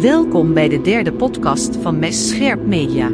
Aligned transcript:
Welkom 0.00 0.54
bij 0.54 0.68
de 0.68 0.80
derde 0.80 1.12
podcast 1.12 1.76
van 1.76 1.98
Mes 1.98 2.28
Scherp 2.28 2.66
Media. 2.66 3.06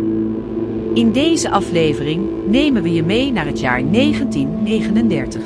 In 0.94 1.10
deze 1.12 1.50
aflevering 1.50 2.28
nemen 2.48 2.82
we 2.82 2.92
je 2.92 3.02
mee 3.02 3.32
naar 3.32 3.46
het 3.46 3.60
jaar 3.60 3.90
1939. 3.90 5.42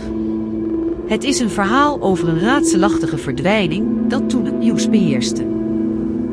Het 1.07 1.25
is 1.25 1.41
een 1.41 1.51
verhaal 1.51 2.01
over 2.03 2.29
een 2.29 2.41
raadselachtige 2.41 3.19
verdwijning 3.19 4.09
dat 4.09 4.29
toen 4.29 4.45
het 4.45 4.59
nieuws 4.59 4.89
beheerste. 4.89 5.43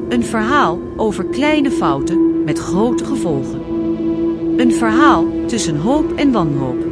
Een 0.09 0.23
verhaal 0.23 0.79
over 0.95 1.25
kleine 1.25 1.71
fouten 1.71 2.43
met 2.43 2.59
grote 2.59 3.05
gevolgen. 3.05 3.61
Een 4.57 4.73
verhaal 4.73 5.25
tussen 5.45 5.77
hoop 5.77 6.13
en 6.15 6.31
wanhoop. 6.31 6.85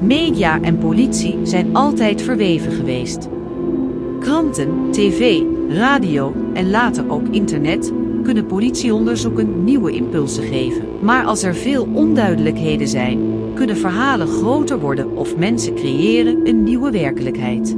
Media 0.00 0.60
en 0.60 0.78
politie 0.78 1.38
zijn 1.42 1.76
altijd 1.76 2.22
verweven 2.22 2.72
geweest. 2.72 3.28
Kranten, 4.20 4.90
tv, 4.90 5.42
radio 5.68 6.34
en 6.52 6.70
later 6.70 7.10
ook 7.10 7.28
internet 7.30 7.92
kunnen 8.22 8.46
politieonderzoeken 8.46 9.64
nieuwe 9.64 9.92
impulsen 9.92 10.42
geven. 10.42 10.84
Maar 11.00 11.24
als 11.24 11.42
er 11.42 11.54
veel 11.54 11.88
onduidelijkheden 11.92 12.88
zijn, 12.88 13.20
kunnen 13.54 13.76
verhalen 13.76 14.26
groter 14.26 14.80
worden 14.80 15.16
of 15.16 15.36
mensen 15.36 15.74
creëren 15.74 16.48
een 16.48 16.62
nieuwe 16.62 16.90
werkelijkheid. 16.90 17.76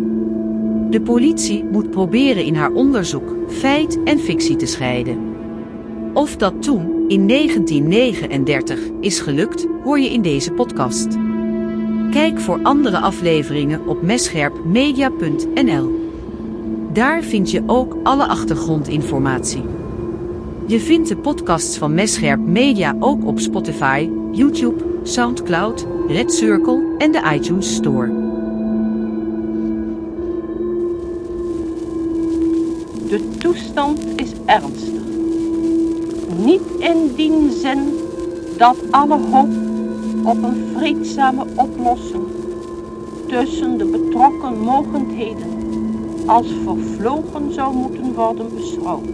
De 0.90 1.00
politie 1.00 1.64
moet 1.64 1.90
proberen 1.90 2.44
in 2.44 2.54
haar 2.54 2.72
onderzoek 2.72 3.34
feit 3.48 4.02
en 4.04 4.18
fictie 4.18 4.56
te 4.56 4.66
scheiden. 4.66 5.18
Of 6.12 6.36
dat 6.36 6.62
toen, 6.62 7.04
in 7.08 7.28
1939, 7.28 8.80
is 9.00 9.20
gelukt, 9.20 9.66
hoor 9.84 9.98
je 9.98 10.12
in 10.12 10.22
deze 10.22 10.52
podcast. 10.52 11.16
Kijk 12.10 12.40
voor 12.40 12.60
andere 12.62 12.98
afleveringen 12.98 13.86
op 13.86 14.02
messcherpmedia.nl. 14.02 16.05
Daar 16.96 17.22
vind 17.22 17.50
je 17.50 17.62
ook 17.66 17.96
alle 18.02 18.26
achtergrondinformatie. 18.26 19.62
Je 20.66 20.80
vindt 20.80 21.08
de 21.08 21.16
podcasts 21.16 21.78
van 21.78 21.94
Messcherp 21.94 22.40
Media 22.40 22.96
ook 23.00 23.26
op 23.26 23.38
Spotify, 23.38 24.10
YouTube, 24.32 24.84
Soundcloud, 25.02 25.86
Red 26.08 26.32
Circle 26.32 26.94
en 26.98 27.12
de 27.12 27.30
iTunes 27.34 27.74
Store. 27.74 28.06
De 33.08 33.28
toestand 33.38 34.20
is 34.20 34.32
ernstig. 34.46 35.02
Niet 36.44 36.62
in 36.78 37.14
die 37.14 37.50
zin 37.50 37.78
dat 38.56 38.76
alle 38.90 39.18
hoop 39.30 39.50
op 40.24 40.42
een 40.42 40.66
vreedzame 40.76 41.46
oplossing 41.54 42.24
tussen 43.26 43.78
de 43.78 43.84
betrokken 43.84 44.58
mogendheden 44.58 45.55
als 46.26 46.46
vervlogen 46.64 47.52
zou 47.52 47.74
moeten 47.74 48.14
worden 48.14 48.46
beschouwd. 48.54 49.06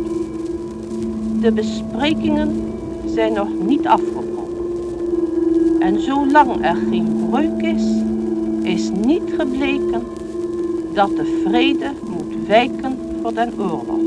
De 1.40 1.52
besprekingen 1.52 2.72
zijn 3.06 3.32
nog 3.32 3.48
niet 3.66 3.86
afgebroken. 3.86 4.30
En 5.78 6.02
zolang 6.02 6.64
er 6.64 6.76
geen 6.90 7.26
breuk 7.30 7.62
is, 7.62 7.84
is 8.62 8.90
niet 9.06 9.22
gebleken 9.38 10.02
dat 10.94 11.16
de 11.16 11.42
vrede 11.46 11.92
moet 12.08 12.46
wijken 12.46 12.98
voor 13.22 13.34
den 13.34 13.52
oorlog. 13.58 14.00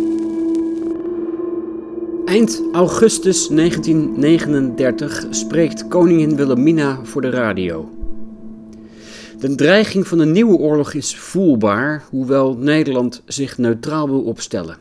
Eind 2.25 2.63
augustus 2.71 3.47
1939 3.47 5.25
spreekt 5.29 5.87
koningin 5.87 6.35
Wilhelmina 6.35 6.99
voor 7.03 7.21
de 7.21 7.29
radio. 7.29 7.94
De 9.39 9.55
dreiging 9.55 10.07
van 10.07 10.19
een 10.19 10.31
nieuwe 10.31 10.57
oorlog 10.57 10.93
is 10.93 11.17
voelbaar, 11.17 12.03
hoewel 12.09 12.57
Nederland 12.57 13.21
zich 13.25 13.57
neutraal 13.57 14.07
wil 14.07 14.21
opstellen. 14.21 14.77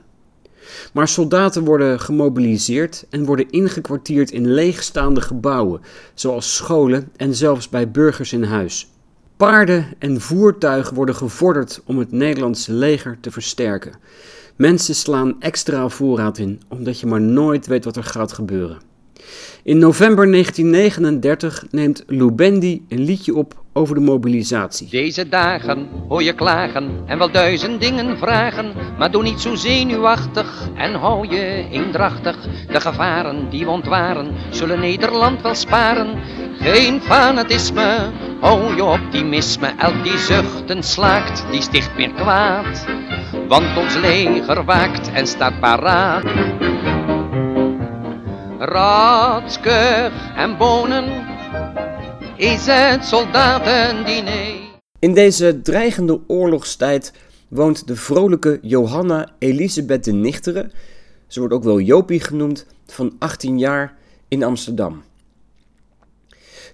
Maar 0.93 1.09
soldaten 1.09 1.65
worden 1.65 2.01
gemobiliseerd 2.01 3.07
en 3.11 3.25
worden 3.25 3.51
ingekwartierd 3.51 4.31
in 4.31 4.53
leegstaande 4.53 5.21
gebouwen, 5.21 5.81
zoals 6.15 6.55
scholen 6.55 7.09
en 7.17 7.35
zelfs 7.35 7.69
bij 7.69 7.91
burgers 7.91 8.33
in 8.33 8.43
huis. 8.43 8.89
Paarden 9.37 9.87
en 9.99 10.21
voertuigen 10.21 10.95
worden 10.95 11.15
gevorderd 11.15 11.83
om 11.85 11.99
het 11.99 12.13
Nederlandse 12.13 12.73
leger 12.73 13.19
te 13.21 13.31
versterken. 13.31 13.93
Mensen 14.57 14.95
slaan 14.95 15.41
extra 15.41 15.89
voorraad 15.89 16.39
in, 16.39 16.61
omdat 16.69 17.01
je 17.01 17.07
maar 17.07 17.21
nooit 17.21 17.67
weet 17.67 17.85
wat 17.85 17.97
er 17.97 18.05
gaat 18.05 18.33
gebeuren. 18.33 18.79
In 19.63 19.79
november 19.79 20.31
1939 20.31 21.65
neemt 21.71 22.05
Lubendi 22.07 22.85
een 22.89 23.05
liedje 23.05 23.35
op 23.35 23.63
over 23.73 23.95
de 23.95 24.01
mobilisatie. 24.01 24.89
Deze 24.91 25.29
dagen 25.29 25.89
hoor 26.09 26.23
je 26.23 26.33
klagen 26.33 27.03
en 27.07 27.19
wel 27.19 27.31
duizend 27.31 27.81
dingen 27.81 28.19
vragen, 28.19 28.73
maar 28.99 29.11
doe 29.11 29.23
niet 29.23 29.41
zo 29.41 29.55
zenuwachtig 29.55 30.69
en 30.77 30.95
hou 30.95 31.29
je 31.29 31.67
eendrachtig. 31.71 32.37
De 32.73 32.81
gevaren 32.81 33.51
die 33.51 33.65
we 33.65 33.71
ontwaren, 33.71 34.35
zullen 34.51 34.81
Nederland 34.81 35.43
wel 35.43 35.55
sparen. 35.55 36.19
Geen 36.59 37.01
fanatisme, 37.01 38.11
hou 38.41 38.77
je 38.77 38.85
optimisme, 38.85 39.73
elk 39.79 40.05
die 40.05 40.19
zuchten 40.19 40.83
slaakt, 40.83 41.45
die 41.51 41.63
sticht 41.63 41.97
meer 41.97 42.13
kwaad. 42.13 42.87
Want 43.49 43.77
ons 43.77 43.97
leger 43.97 44.65
waakt 44.65 45.13
en 45.13 45.27
staat 45.27 45.61
paraat. 45.61 46.25
Ratskeur 48.65 50.13
en 50.37 50.57
bonen 50.57 51.27
is 52.37 52.67
het 52.67 53.05
soldatendiner. 53.05 54.55
In 54.99 55.15
deze 55.15 55.61
dreigende 55.63 56.21
oorlogstijd 56.27 57.13
woont 57.49 57.87
de 57.87 57.97
vrolijke 57.97 58.59
Johanna 58.63 59.29
Elisabeth 59.39 60.05
de 60.05 60.13
Nichtere, 60.13 60.71
ze 61.27 61.39
wordt 61.39 61.55
ook 61.55 61.65
wel 61.65 61.81
Jopie 61.81 62.21
genoemd, 62.21 62.67
van 62.87 63.15
18 63.19 63.59
jaar 63.59 63.97
in 64.29 64.43
Amsterdam. 64.43 65.03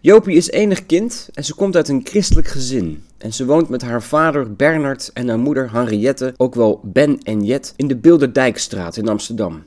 Jopie 0.00 0.37
is 0.37 0.50
enig 0.50 0.87
kind 0.87 1.29
en 1.34 1.45
ze 1.45 1.55
komt 1.55 1.77
uit 1.77 1.89
een 1.89 2.00
christelijk 2.05 2.49
gezin. 2.49 3.05
En 3.19 3.33
ze 3.33 3.47
woont 3.47 3.69
met 3.69 3.83
haar 3.83 4.03
vader 4.03 4.55
Bernard 4.55 5.11
en 5.15 5.29
haar 5.29 5.39
moeder 5.39 5.73
Henriette, 5.73 6.34
ook 6.37 6.55
wel 6.55 6.81
Ben 6.83 7.19
en 7.23 7.45
Jet, 7.45 7.73
in 7.77 7.89
de 7.89 7.97
Bilderdijkstraat 7.97 8.97
in 8.97 9.09
Amsterdam. 9.09 9.65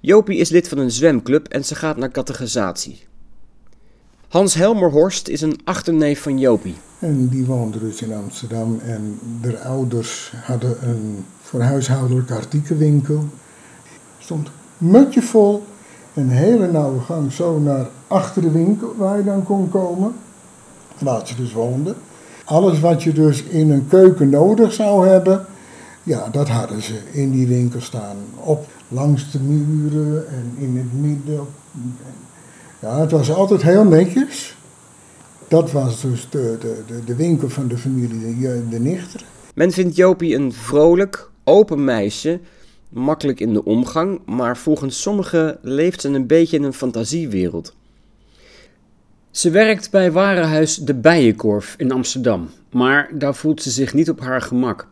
Jopie 0.00 0.38
is 0.38 0.48
lid 0.50 0.68
van 0.68 0.78
een 0.78 0.90
zwemclub 0.90 1.48
en 1.48 1.64
ze 1.64 1.74
gaat 1.74 1.96
naar 1.96 2.10
catechisatie. 2.10 3.04
Hans 4.28 4.54
Helmerhorst 4.54 5.28
is 5.28 5.40
een 5.40 5.60
achterneef 5.64 6.22
van 6.22 6.38
Jopie. 6.38 6.74
En 6.98 7.28
die 7.28 7.44
woonde 7.44 7.78
dus 7.78 8.02
in 8.02 8.14
Amsterdam 8.14 8.78
en 8.78 9.18
de 9.40 9.60
ouders 9.60 10.32
hadden 10.42 10.88
een 10.88 11.24
voor 11.42 11.62
artikelwinkel. 12.30 13.24
Stond 14.18 14.48
mutje 14.78 15.22
vol, 15.22 15.64
een 16.14 16.28
hele 16.28 16.66
nauwe 16.66 17.00
gang 17.00 17.32
zo 17.32 17.58
naar 17.58 17.86
achter 18.06 18.42
de 18.42 18.50
winkel 18.50 18.94
waar 18.96 19.18
je 19.18 19.24
dan 19.24 19.42
kon 19.42 19.68
komen, 19.68 20.12
waar 20.98 21.26
ze 21.26 21.34
dus 21.34 21.52
woonden. 21.52 21.94
Alles 22.44 22.80
wat 22.80 23.02
je 23.02 23.12
dus 23.12 23.42
in 23.42 23.70
een 23.70 23.88
keuken 23.88 24.30
nodig 24.30 24.72
zou 24.72 25.08
hebben, 25.08 25.46
ja, 26.02 26.28
dat 26.28 26.48
hadden 26.48 26.82
ze 26.82 26.98
in 27.12 27.30
die 27.30 27.46
winkel 27.46 27.80
staan. 27.80 28.16
Op 28.34 28.66
langs 28.88 29.30
de 29.30 29.38
muren 29.38 30.28
en 30.28 30.54
in 30.58 30.76
het 30.76 30.92
midden. 30.92 31.46
Ja, 32.80 33.00
het 33.00 33.10
was 33.10 33.30
altijd 33.30 33.62
heel 33.62 33.84
netjes. 33.84 34.56
Dat 35.48 35.72
was 35.72 36.00
dus 36.00 36.26
de, 36.30 36.56
de, 36.60 37.04
de, 37.04 37.14
winkel 37.14 37.48
van 37.48 37.68
de 37.68 37.78
familie 37.78 38.40
de, 38.40 38.68
de 38.70 38.80
Nichter. 38.80 39.24
Men 39.54 39.72
vindt 39.72 39.96
Jopie 39.96 40.34
een 40.34 40.52
vrolijk, 40.52 41.30
open 41.44 41.84
meisje, 41.84 42.40
makkelijk 42.88 43.40
in 43.40 43.52
de 43.52 43.64
omgang, 43.64 44.20
maar 44.26 44.56
volgens 44.56 45.00
sommigen 45.02 45.58
leeft 45.62 46.00
ze 46.00 46.08
een 46.08 46.26
beetje 46.26 46.56
in 46.56 46.62
een 46.62 46.72
fantasiewereld. 46.72 47.74
Ze 49.30 49.50
werkt 49.50 49.90
bij 49.90 50.12
warenhuis 50.12 50.76
De 50.76 50.94
Bijenkorf 50.94 51.74
in 51.78 51.92
Amsterdam, 51.92 52.50
maar 52.70 53.10
daar 53.12 53.34
voelt 53.34 53.62
ze 53.62 53.70
zich 53.70 53.94
niet 53.94 54.10
op 54.10 54.20
haar 54.20 54.42
gemak. 54.42 54.88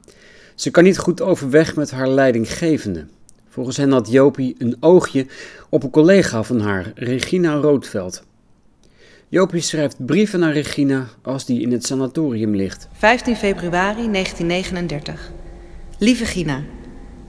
Ze 0.54 0.70
kan 0.70 0.84
niet 0.84 0.98
goed 0.98 1.20
overweg 1.20 1.76
met 1.76 1.90
haar 1.90 2.08
leidinggevende. 2.08 3.06
Volgens 3.54 3.76
hen 3.76 3.92
had 3.92 4.10
Jopie 4.10 4.54
een 4.58 4.76
oogje 4.80 5.26
op 5.68 5.82
een 5.82 5.90
collega 5.90 6.42
van 6.42 6.60
haar, 6.60 6.92
Regina 6.94 7.54
Roodveld. 7.54 8.24
Jopie 9.28 9.60
schrijft 9.60 10.06
brieven 10.06 10.40
naar 10.40 10.52
Regina 10.52 11.06
als 11.22 11.44
die 11.44 11.60
in 11.60 11.72
het 11.72 11.86
sanatorium 11.86 12.54
ligt. 12.54 12.88
15 12.92 13.36
februari 13.36 14.10
1939. 14.10 15.32
Lieve 15.98 16.24
Gina, 16.24 16.62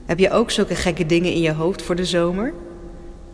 heb 0.06 0.19
je 0.19 0.31
ook 0.31 0.51
zulke 0.51 0.75
gekke 0.75 1.06
dingen 1.06 1.33
in 1.33 1.42
je 1.42 1.54
hoofd 1.54 1.81
voor 1.81 1.95
de 1.95 2.06
zomer? 2.06 2.54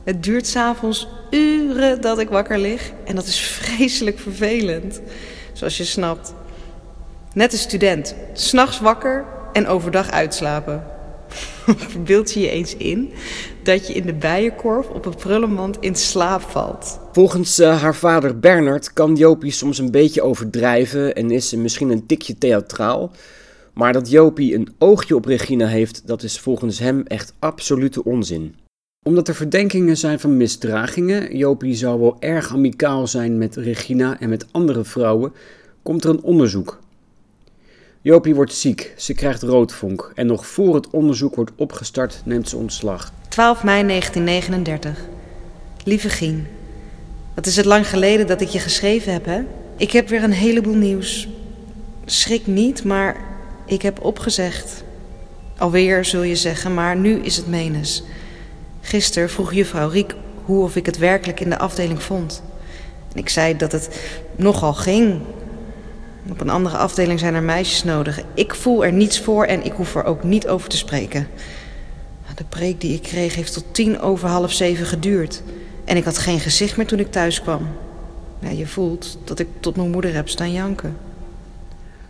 Het 0.04 0.24
duurt 0.24 0.48
s'avonds 0.48 1.08
uren 1.30 2.02
dat 2.02 2.20
ik 2.20 2.30
wakker 2.30 2.60
lig 2.60 2.92
en 3.06 3.16
dat 3.16 3.26
is 3.26 3.40
vreselijk 3.40 4.20
vervelend, 4.20 5.02
zoals 5.54 5.78
je 5.78 5.84
snapt. 5.84 6.34
Net 7.34 7.54
een 7.54 7.60
student, 7.60 8.16
s'nachts 8.34 8.80
wakker 8.80 9.26
en 9.54 9.68
overdag 9.68 10.10
uitslapen. 10.10 10.91
Verbeeld 11.96 12.34
je 12.34 12.40
je 12.40 12.50
eens 12.50 12.76
in 12.76 13.12
dat 13.64 13.88
je 13.88 13.94
in 13.94 14.06
de 14.06 14.14
bijenkorf 14.14 14.88
op 14.88 15.06
een 15.06 15.16
prullenmand 15.16 15.78
in 15.80 15.96
slaap 15.96 16.42
valt. 16.42 17.00
Volgens 17.12 17.60
uh, 17.60 17.82
haar 17.82 17.96
vader 17.96 18.40
Bernard 18.40 18.94
kan 18.94 19.16
Jopie 19.16 19.52
soms 19.52 19.78
een 19.78 19.92
beetje 19.92 20.22
overdrijven 20.22 21.16
en 21.16 21.32
is 21.32 21.50
ze 21.50 21.58
misschien 21.58 21.90
een 21.90 22.06
tikje 22.06 22.38
theatraal. 22.38 23.12
Maar 23.74 23.94
dat 23.94 24.10
Jopie 24.10 24.56
een 24.56 24.74
oogje 24.78 25.16
op 25.16 25.26
Regina 25.26 25.68
heeft, 25.68 26.08
dat 26.08 26.24
is 26.24 26.40
volgens 26.40 26.80
hem 26.80 27.04
echt 27.08 27.34
absolute 27.40 28.04
onzin. 28.04 28.56
Omdat 29.06 29.28
er 29.28 29.36
verdenkingen 29.36 29.98
zijn 29.98 30.20
van 30.20 30.38
misdragingen, 30.38 31.38
Jopie 31.38 31.76
zou 31.76 32.00
wel 32.00 32.16
erg 32.20 32.54
amicaal 32.54 33.08
zijn 33.08 33.38
met 33.38 33.56
Regina 33.56 34.20
en 34.20 34.30
met 34.30 34.46
andere 34.52 34.84
vrouwen, 34.84 35.34
komt 35.84 36.04
er 36.04 36.10
een 36.10 36.24
onderzoek. 36.24 36.80
Jopie 38.04 38.36
wordt 38.36 38.54
ziek, 38.54 38.94
ze 38.98 39.14
krijgt 39.14 39.42
roodvonk 39.42 40.12
en 40.16 40.28
nog 40.28 40.48
voor 40.48 40.76
het 40.76 40.90
onderzoek 40.90 41.36
wordt 41.36 41.52
opgestart 41.56 42.22
neemt 42.26 42.50
ze 42.50 42.58
ontslag. 42.58 43.12
12 43.30 43.64
mei 43.64 43.88
1939. 43.88 45.08
Lieve 45.84 46.10
Gien, 46.10 46.48
wat 47.36 47.46
is 47.46 47.56
het 47.56 47.66
lang 47.66 47.88
geleden 47.88 48.28
dat 48.28 48.42
ik 48.42 48.48
je 48.48 48.60
geschreven 48.60 49.14
heb, 49.14 49.26
hè? 49.26 49.42
Ik 49.78 49.92
heb 49.92 50.08
weer 50.08 50.24
een 50.24 50.32
heleboel 50.32 50.76
nieuws. 50.76 51.28
Schrik 52.06 52.48
niet, 52.48 52.84
maar 52.84 53.18
ik 53.66 53.82
heb 53.82 54.04
opgezegd. 54.04 54.84
Alweer 55.58 56.06
zul 56.06 56.24
je 56.24 56.36
zeggen, 56.36 56.74
maar 56.74 56.96
nu 56.96 57.20
is 57.20 57.38
het 57.38 57.48
menens. 57.48 58.04
Gisteren 58.82 59.30
vroeg 59.30 59.54
juffrouw 59.54 59.90
Riek 59.90 60.16
hoe 60.46 60.64
of 60.64 60.76
ik 60.76 60.86
het 60.86 60.98
werkelijk 60.98 61.40
in 61.40 61.50
de 61.50 61.60
afdeling 61.60 62.04
vond. 62.04 62.44
En 63.14 63.20
ik 63.20 63.30
zei 63.30 63.58
dat 63.58 63.72
het 63.72 64.00
nogal 64.36 64.74
ging. 64.74 65.22
Op 66.30 66.42
een 66.42 66.50
andere 66.50 66.78
afdeling 66.78 67.20
zijn 67.20 67.34
er 67.34 67.44
meisjes 67.44 67.84
nodig. 67.84 68.22
Ik 68.34 68.56
voel 68.56 68.86
er 68.86 68.94
niets 68.94 69.22
voor 69.22 69.46
en 69.46 69.66
ik 69.66 69.72
hoef 69.72 69.96
er 69.96 70.04
ook 70.04 70.24
niet 70.24 70.48
over 70.48 70.70
te 70.70 70.78
spreken. 70.78 71.28
De 72.42 72.44
preek 72.50 72.82
die 72.82 72.94
ik 72.94 73.02
kreeg 73.02 73.36
heeft 73.36 73.54
tot 73.54 73.66
tien 73.72 74.00
over 74.00 74.30
half 74.30 74.52
zeven 74.52 74.86
geduurd. 74.86 75.44
En 75.86 75.98
ik 75.98 76.04
had 76.04 76.18
geen 76.18 76.40
gezicht 76.40 76.78
meer 76.78 76.86
toen 76.86 77.00
ik 77.00 77.12
thuis 77.12 77.42
kwam. 77.42 77.68
Ja, 78.40 78.50
je 78.50 78.68
voelt 78.68 79.18
dat 79.24 79.40
ik 79.40 79.48
tot 79.60 79.76
mijn 79.76 79.90
moeder 79.90 80.14
heb 80.14 80.30
staan 80.30 80.52
janken. 80.52 80.98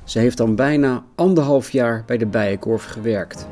Ze 0.04 0.20
heeft 0.20 0.38
dan 0.38 0.56
bijna 0.56 1.04
anderhalf 1.16 1.70
jaar 1.70 2.04
bij 2.06 2.18
de 2.18 2.26
Bijenkorf 2.26 2.86
gewerkt. 2.86 3.48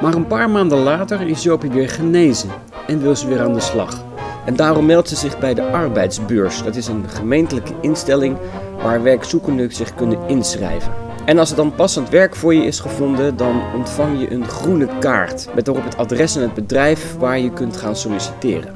Maar 0.00 0.14
een 0.14 0.26
paar 0.26 0.50
maanden 0.50 0.78
later 0.78 1.20
is 1.20 1.42
Jopie 1.42 1.70
weer 1.70 1.88
genezen 1.88 2.50
en 2.86 3.00
wil 3.00 3.16
ze 3.16 3.28
weer 3.28 3.40
aan 3.40 3.54
de 3.54 3.60
slag. 3.60 4.11
En 4.44 4.56
daarom 4.56 4.86
meldt 4.86 5.08
ze 5.08 5.16
zich 5.16 5.38
bij 5.38 5.54
de 5.54 5.62
arbeidsbeurs. 5.62 6.62
Dat 6.62 6.76
is 6.76 6.86
een 6.86 7.04
gemeentelijke 7.08 7.74
instelling 7.80 8.36
waar 8.82 9.02
werkzoekenden 9.02 9.72
zich 9.72 9.94
kunnen 9.94 10.28
inschrijven. 10.28 10.92
En 11.24 11.38
als 11.38 11.50
er 11.50 11.56
dan 11.56 11.74
passend 11.74 12.08
werk 12.08 12.36
voor 12.36 12.54
je 12.54 12.64
is 12.64 12.80
gevonden, 12.80 13.36
dan 13.36 13.62
ontvang 13.74 14.20
je 14.20 14.30
een 14.30 14.48
groene 14.48 14.88
kaart 14.98 15.48
met 15.54 15.64
daarop 15.64 15.84
het 15.84 15.96
adres 15.96 16.36
en 16.36 16.42
het 16.42 16.54
bedrijf 16.54 17.16
waar 17.18 17.38
je 17.38 17.52
kunt 17.52 17.76
gaan 17.76 17.96
solliciteren. 17.96 18.74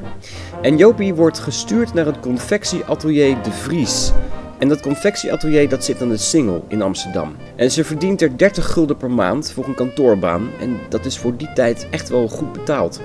En 0.63 0.77
Jopie 0.77 1.15
wordt 1.15 1.39
gestuurd 1.39 1.95
naar 1.95 2.07
het 2.07 2.21
confectieatelier 2.21 3.43
De 3.43 3.51
Vries. 3.51 4.13
En 4.59 4.69
dat 4.69 4.81
confectieatelier 4.81 5.69
dat 5.69 5.85
zit 5.85 6.03
aan 6.03 6.09
de 6.09 6.17
Singel 6.17 6.65
in 6.69 6.83
Amsterdam. 6.83 7.37
En 7.57 7.71
ze 7.71 7.85
verdient 7.85 8.23
er 8.23 8.39
30 8.39 8.73
gulden 8.73 8.97
per 8.97 9.11
maand 9.11 9.53
voor 9.53 9.65
een 9.65 9.75
kantoorbaan. 9.75 10.49
En 10.61 10.79
dat 10.89 11.05
is 11.05 11.19
voor 11.19 11.37
die 11.37 11.53
tijd 11.53 11.87
echt 11.91 12.09
wel 12.09 12.29
goed 12.29 12.53
betaald. 12.53 13.01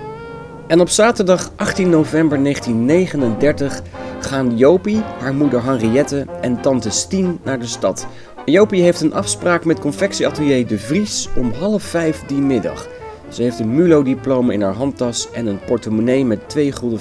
En 0.71 0.79
op 0.79 0.89
zaterdag 0.89 1.51
18 1.55 1.89
november 1.89 2.43
1939 2.43 3.81
gaan 4.19 4.57
Jopie, 4.57 5.01
haar 5.19 5.33
moeder 5.33 5.63
Henriette 5.63 6.25
en 6.41 6.61
tante 6.61 6.89
Stien 6.89 7.39
naar 7.43 7.59
de 7.59 7.65
stad. 7.65 8.07
Jopie 8.45 8.81
heeft 8.81 9.01
een 9.01 9.13
afspraak 9.13 9.65
met 9.65 9.79
confectieatelier 9.79 10.67
De 10.67 10.77
Vries 10.77 11.29
om 11.37 11.51
half 11.51 11.83
vijf 11.83 12.23
die 12.25 12.41
middag. 12.41 12.87
Ze 13.29 13.41
heeft 13.41 13.59
een 13.59 13.73
MULO-diploma 13.75 14.53
in 14.53 14.61
haar 14.61 14.73
handtas 14.73 15.31
en 15.31 15.45
een 15.45 15.59
portemonnee 15.65 16.25
met 16.25 16.39
2,50 16.57 16.67
gulden 16.69 16.99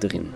erin. 0.00 0.30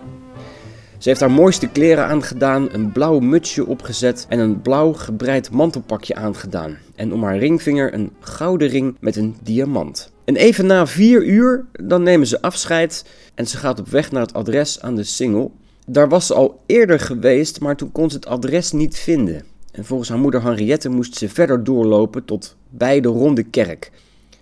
Ze 0.97 1.09
heeft 1.09 1.21
haar 1.21 1.31
mooiste 1.31 1.67
kleren 1.67 2.05
aangedaan, 2.05 2.67
een 2.71 2.91
blauw 2.91 3.19
mutsje 3.19 3.65
opgezet 3.65 4.25
en 4.29 4.39
een 4.39 4.61
blauw 4.61 4.93
gebreid 4.93 5.51
mantelpakje 5.51 6.15
aangedaan. 6.15 6.77
En 6.95 7.13
om 7.13 7.23
haar 7.23 7.37
ringvinger 7.37 7.93
een 7.93 8.11
gouden 8.19 8.67
ring 8.67 8.95
met 8.99 9.15
een 9.15 9.35
diamant. 9.43 10.12
En 10.25 10.35
even 10.35 10.65
na 10.65 10.87
vier 10.87 11.23
uur, 11.25 11.65
dan 11.71 12.03
nemen 12.03 12.27
ze 12.27 12.41
afscheid 12.41 13.05
en 13.35 13.47
ze 13.47 13.57
gaat 13.57 13.79
op 13.79 13.87
weg 13.87 14.11
naar 14.11 14.21
het 14.21 14.33
adres 14.33 14.81
aan 14.81 14.95
de 14.95 15.03
Singel. 15.03 15.51
Daar 15.85 16.09
was 16.09 16.27
ze 16.27 16.33
al 16.33 16.61
eerder 16.65 16.99
geweest, 16.99 17.59
maar 17.59 17.75
toen 17.75 17.91
kon 17.91 18.09
ze 18.09 18.15
het 18.15 18.25
adres 18.25 18.71
niet 18.71 18.97
vinden. 18.97 19.43
En 19.71 19.85
volgens 19.85 20.09
haar 20.09 20.19
moeder 20.19 20.43
Henriette 20.43 20.89
moest 20.89 21.15
ze 21.15 21.29
verder 21.29 21.63
doorlopen 21.63 22.25
tot 22.25 22.55
bij 22.69 23.01
de 23.01 23.07
Ronde 23.07 23.43
Kerk. 23.43 23.91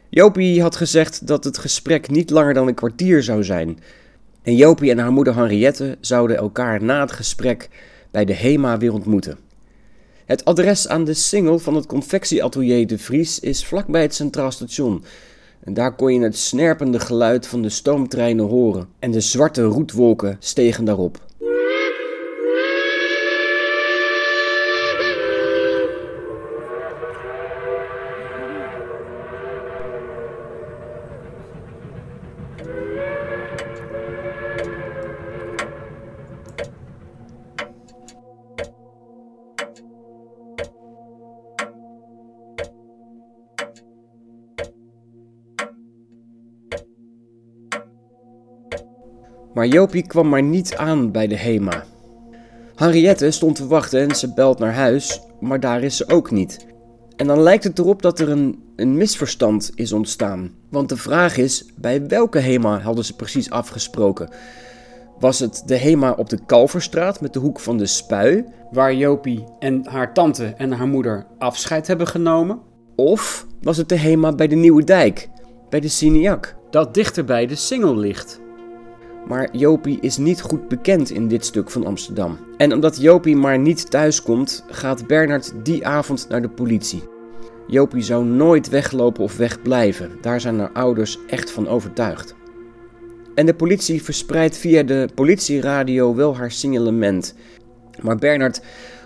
Jopie 0.10 0.62
had 0.62 0.76
gezegd 0.76 1.28
dat 1.28 1.44
het 1.44 1.58
gesprek 1.58 2.10
niet 2.10 2.30
langer 2.30 2.54
dan 2.54 2.68
een 2.68 2.74
kwartier 2.74 3.24
zou 3.24 3.44
zijn. 3.44 3.80
En 4.42 4.56
Jopie 4.56 4.92
en 4.92 4.98
haar 4.98 5.12
moeder 5.12 5.36
Henriette 5.36 5.98
zouden 6.00 6.38
elkaar 6.38 6.84
na 6.84 7.02
het 7.02 7.12
gesprek 7.12 7.70
bij 8.12 8.26
de 8.26 8.34
HEMA 8.34 8.78
weer 8.78 8.94
ontmoeten. 8.94 9.38
Het 10.26 10.46
adres 10.46 10.88
aan 10.88 11.04
de 11.04 11.14
singel 11.14 11.60
van 11.60 11.76
het 11.76 11.86
confectieatelier 11.86 12.88
De 12.88 12.98
Vries 12.98 13.40
is 13.40 13.66
vlakbij 13.66 14.02
het 14.02 14.16
Centraal 14.16 14.52
Station. 14.52 15.04
En 15.64 15.74
daar 15.74 15.96
kon 15.96 16.14
je 16.14 16.22
het 16.22 16.38
snerpende 16.38 17.00
geluid 17.00 17.48
van 17.48 17.62
de 17.62 17.70
stoomtreinen 17.70 18.46
horen 18.46 18.88
en 19.00 19.12
de 19.12 19.22
zwarte 19.22 19.64
roetwolken 19.64 20.36
stegen 20.40 20.86
daarop. 20.86 21.31
Maar 49.54 49.68
Jopie 49.68 50.08
kwam 50.08 50.30
maar 50.30 50.44
niet 50.44 50.76
aan 50.76 51.12
bij 51.12 51.28
de 51.28 51.38
HEMA. 51.38 51.84
Henriette 52.76 53.32
stond 53.32 53.56
te 53.56 53.68
wachten 53.68 54.00
en 54.00 54.16
ze 54.16 54.34
belt 54.34 54.60
naar 54.60 54.74
huis, 54.74 55.22
maar 55.40 55.60
daar 55.60 55.84
is 55.84 55.98
ze 55.98 56.10
ook 56.10 56.32
niet. 56.32 56.66
En 57.16 57.28
dan 57.28 57.42
lijkt 57.42 57.64
het 57.64 57.80
erop 57.80 58.02
dat 58.02 58.20
er 58.20 58.30
een, 58.30 58.64
een 58.76 58.98
misverstand 58.98 59.72
is 59.76 59.92
ontstaan. 59.92 60.52
Want 60.70 60.90
de 60.90 60.98
vraag 60.98 61.38
is, 61.38 61.66
bij 61.76 62.08
welke 62.08 62.40
HEMA 62.40 62.80
hadden 62.80 63.06
ze 63.06 63.16
precies 63.16 63.50
afgesproken? 63.50 64.30
Was 65.20 65.40
het 65.40 65.64
de 65.66 65.78
HEMA 65.78 66.12
op 66.12 66.30
de 66.30 66.40
Kalverstraat 66.46 67.22
met 67.22 67.34
de 67.34 67.40
hoek 67.40 67.60
van 67.60 67.78
de 67.78 67.86
Spui, 67.86 68.46
waar 68.72 68.94
Jopie 68.94 69.44
en 69.60 69.88
haar 69.88 70.14
tante 70.14 70.46
en 70.46 70.72
haar 70.72 70.88
moeder 70.88 71.26
afscheid 71.38 71.88
hebben 71.88 72.08
genomen? 72.08 72.60
Of 72.96 73.48
was 73.62 73.78
het 73.78 73.90
de 73.90 73.98
HEMA 73.98 74.32
bij 74.32 74.48
de 74.48 74.56
Nieuwe 74.56 74.84
Dijk, 74.84 75.30
bij 75.70 75.80
de 75.80 75.88
Cineac, 75.88 76.56
dat 76.70 76.94
dichter 76.94 77.26
bij 77.26 77.46
de 77.46 77.56
Singel 77.56 77.98
ligt? 77.98 78.41
Maar 79.28 79.56
Jopie 79.58 79.98
is 80.02 80.18
niet 80.18 80.42
goed 80.42 80.68
bekend 80.68 81.10
in 81.10 81.28
dit 81.28 81.46
stuk 81.46 81.70
van 81.70 81.86
Amsterdam. 81.86 82.38
En 82.58 82.74
omdat 82.74 83.02
Jopie 83.02 83.36
maar 83.36 83.60
niet 83.60 83.92
thuis 83.92 84.22
komt, 84.22 84.64
gaat 84.68 85.08
Bernard 85.08 85.54
die 85.64 85.88
avond 85.88 86.26
naar 86.30 86.42
de 86.42 86.50
politie. 86.50 87.04
Jopie 87.68 88.02
zou 88.02 88.26
nooit 88.26 88.70
weglopen 88.70 89.24
of 89.24 89.38
wegblijven, 89.38 90.12
daar 90.22 90.42
zijn 90.42 90.60
haar 90.60 90.72
ouders 90.72 91.18
echt 91.28 91.52
van 91.52 91.68
overtuigd. 91.68 92.36
En 93.36 93.46
de 93.46 93.54
politie 93.54 94.04
verspreidt 94.04 94.58
via 94.58 94.84
de 94.84 95.10
politieradio 95.16 96.16
wel 96.16 96.38
haar 96.38 96.52
signalement. 96.52 97.36
Maar 98.02 98.16
Bernard 98.16 98.62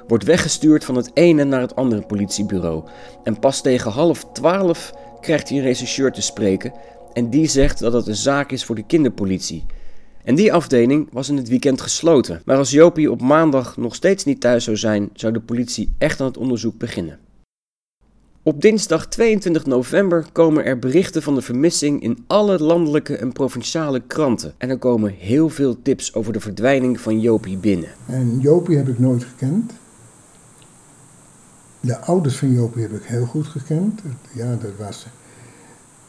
wordt 0.07 0.23
weggestuurd 0.23 0.85
van 0.85 0.95
het 0.95 1.11
ene 1.13 1.43
naar 1.43 1.61
het 1.61 1.75
andere 1.75 2.01
politiebureau. 2.01 2.83
En 3.23 3.39
pas 3.39 3.61
tegen 3.61 3.91
half 3.91 4.25
twaalf 4.33 4.93
krijgt 5.19 5.49
hij 5.49 5.57
een 5.57 5.63
rechercheur 5.63 6.11
te 6.11 6.21
spreken. 6.21 6.73
En 7.13 7.29
die 7.29 7.47
zegt 7.47 7.79
dat 7.79 7.93
het 7.93 8.07
een 8.07 8.15
zaak 8.15 8.51
is 8.51 8.65
voor 8.65 8.75
de 8.75 8.85
kinderpolitie. 8.85 9.65
En 10.25 10.35
die 10.35 10.53
afdeling 10.53 11.07
was 11.11 11.29
in 11.29 11.37
het 11.37 11.47
weekend 11.47 11.81
gesloten. 11.81 12.41
Maar 12.45 12.57
als 12.57 12.71
Jopie 12.71 13.11
op 13.11 13.21
maandag 13.21 13.77
nog 13.77 13.95
steeds 13.95 14.23
niet 14.23 14.41
thuis 14.41 14.63
zou 14.63 14.77
zijn, 14.77 15.09
zou 15.13 15.33
de 15.33 15.39
politie 15.39 15.91
echt 15.97 16.19
aan 16.19 16.27
het 16.27 16.37
onderzoek 16.37 16.77
beginnen. 16.77 17.19
Op 18.43 18.61
dinsdag 18.61 19.07
22 19.07 19.65
november 19.65 20.25
komen 20.31 20.65
er 20.65 20.79
berichten 20.79 21.21
van 21.21 21.35
de 21.35 21.41
vermissing 21.41 22.01
in 22.01 22.23
alle 22.27 22.59
landelijke 22.59 23.17
en 23.17 23.31
provinciale 23.31 24.01
kranten. 24.07 24.53
En 24.57 24.69
er 24.69 24.77
komen 24.77 25.11
heel 25.11 25.49
veel 25.49 25.81
tips 25.81 26.13
over 26.13 26.33
de 26.33 26.39
verdwijning 26.39 26.99
van 26.99 27.19
Jopie 27.19 27.57
binnen. 27.57 27.89
En 28.05 28.39
Jopie 28.39 28.77
heb 28.77 28.87
ik 28.87 28.99
nooit 28.99 29.23
gekend. 29.23 29.71
De 31.79 31.99
ouders 31.99 32.35
van 32.35 32.53
Jopie 32.53 32.81
heb 32.81 32.91
ik 32.91 33.03
heel 33.03 33.25
goed 33.25 33.47
gekend. 33.47 34.01
Ja, 34.33 34.55
dat 34.55 34.71
was 34.77 35.05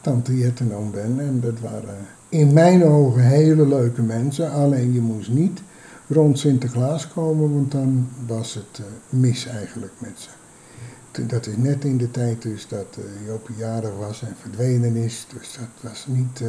tante 0.01 0.37
Jet 0.37 0.59
en 0.59 0.73
oom 0.73 0.91
Ben. 0.91 1.19
En 1.19 1.39
dat 1.39 1.59
waren 1.59 2.16
in 2.29 2.53
mijn 2.53 2.83
ogen 2.83 3.21
hele 3.21 3.67
leuke 3.67 4.01
mensen. 4.01 4.51
Alleen 4.51 4.93
je 4.93 5.01
moest 5.01 5.29
niet 5.29 5.61
rond 6.07 6.39
Sinterklaas 6.39 7.07
komen, 7.07 7.53
want 7.53 7.71
dan 7.71 8.09
was 8.27 8.53
het 8.53 8.79
uh, 8.79 8.85
mis 9.09 9.45
eigenlijk 9.45 9.93
met 9.97 10.13
ze. 10.15 10.29
Dat 11.25 11.47
is 11.47 11.55
net 11.57 11.83
in 11.83 11.97
de 11.97 12.11
tijd 12.11 12.41
dus 12.41 12.67
dat 12.67 12.97
uh, 12.99 13.27
Joopie 13.27 13.55
jarig 13.57 13.95
was 13.97 14.21
en 14.21 14.35
verdwenen 14.41 14.95
is. 14.95 15.27
Dus 15.33 15.57
dat 15.59 15.91
was 15.91 16.05
niet... 16.07 16.39
Uh, 16.41 16.47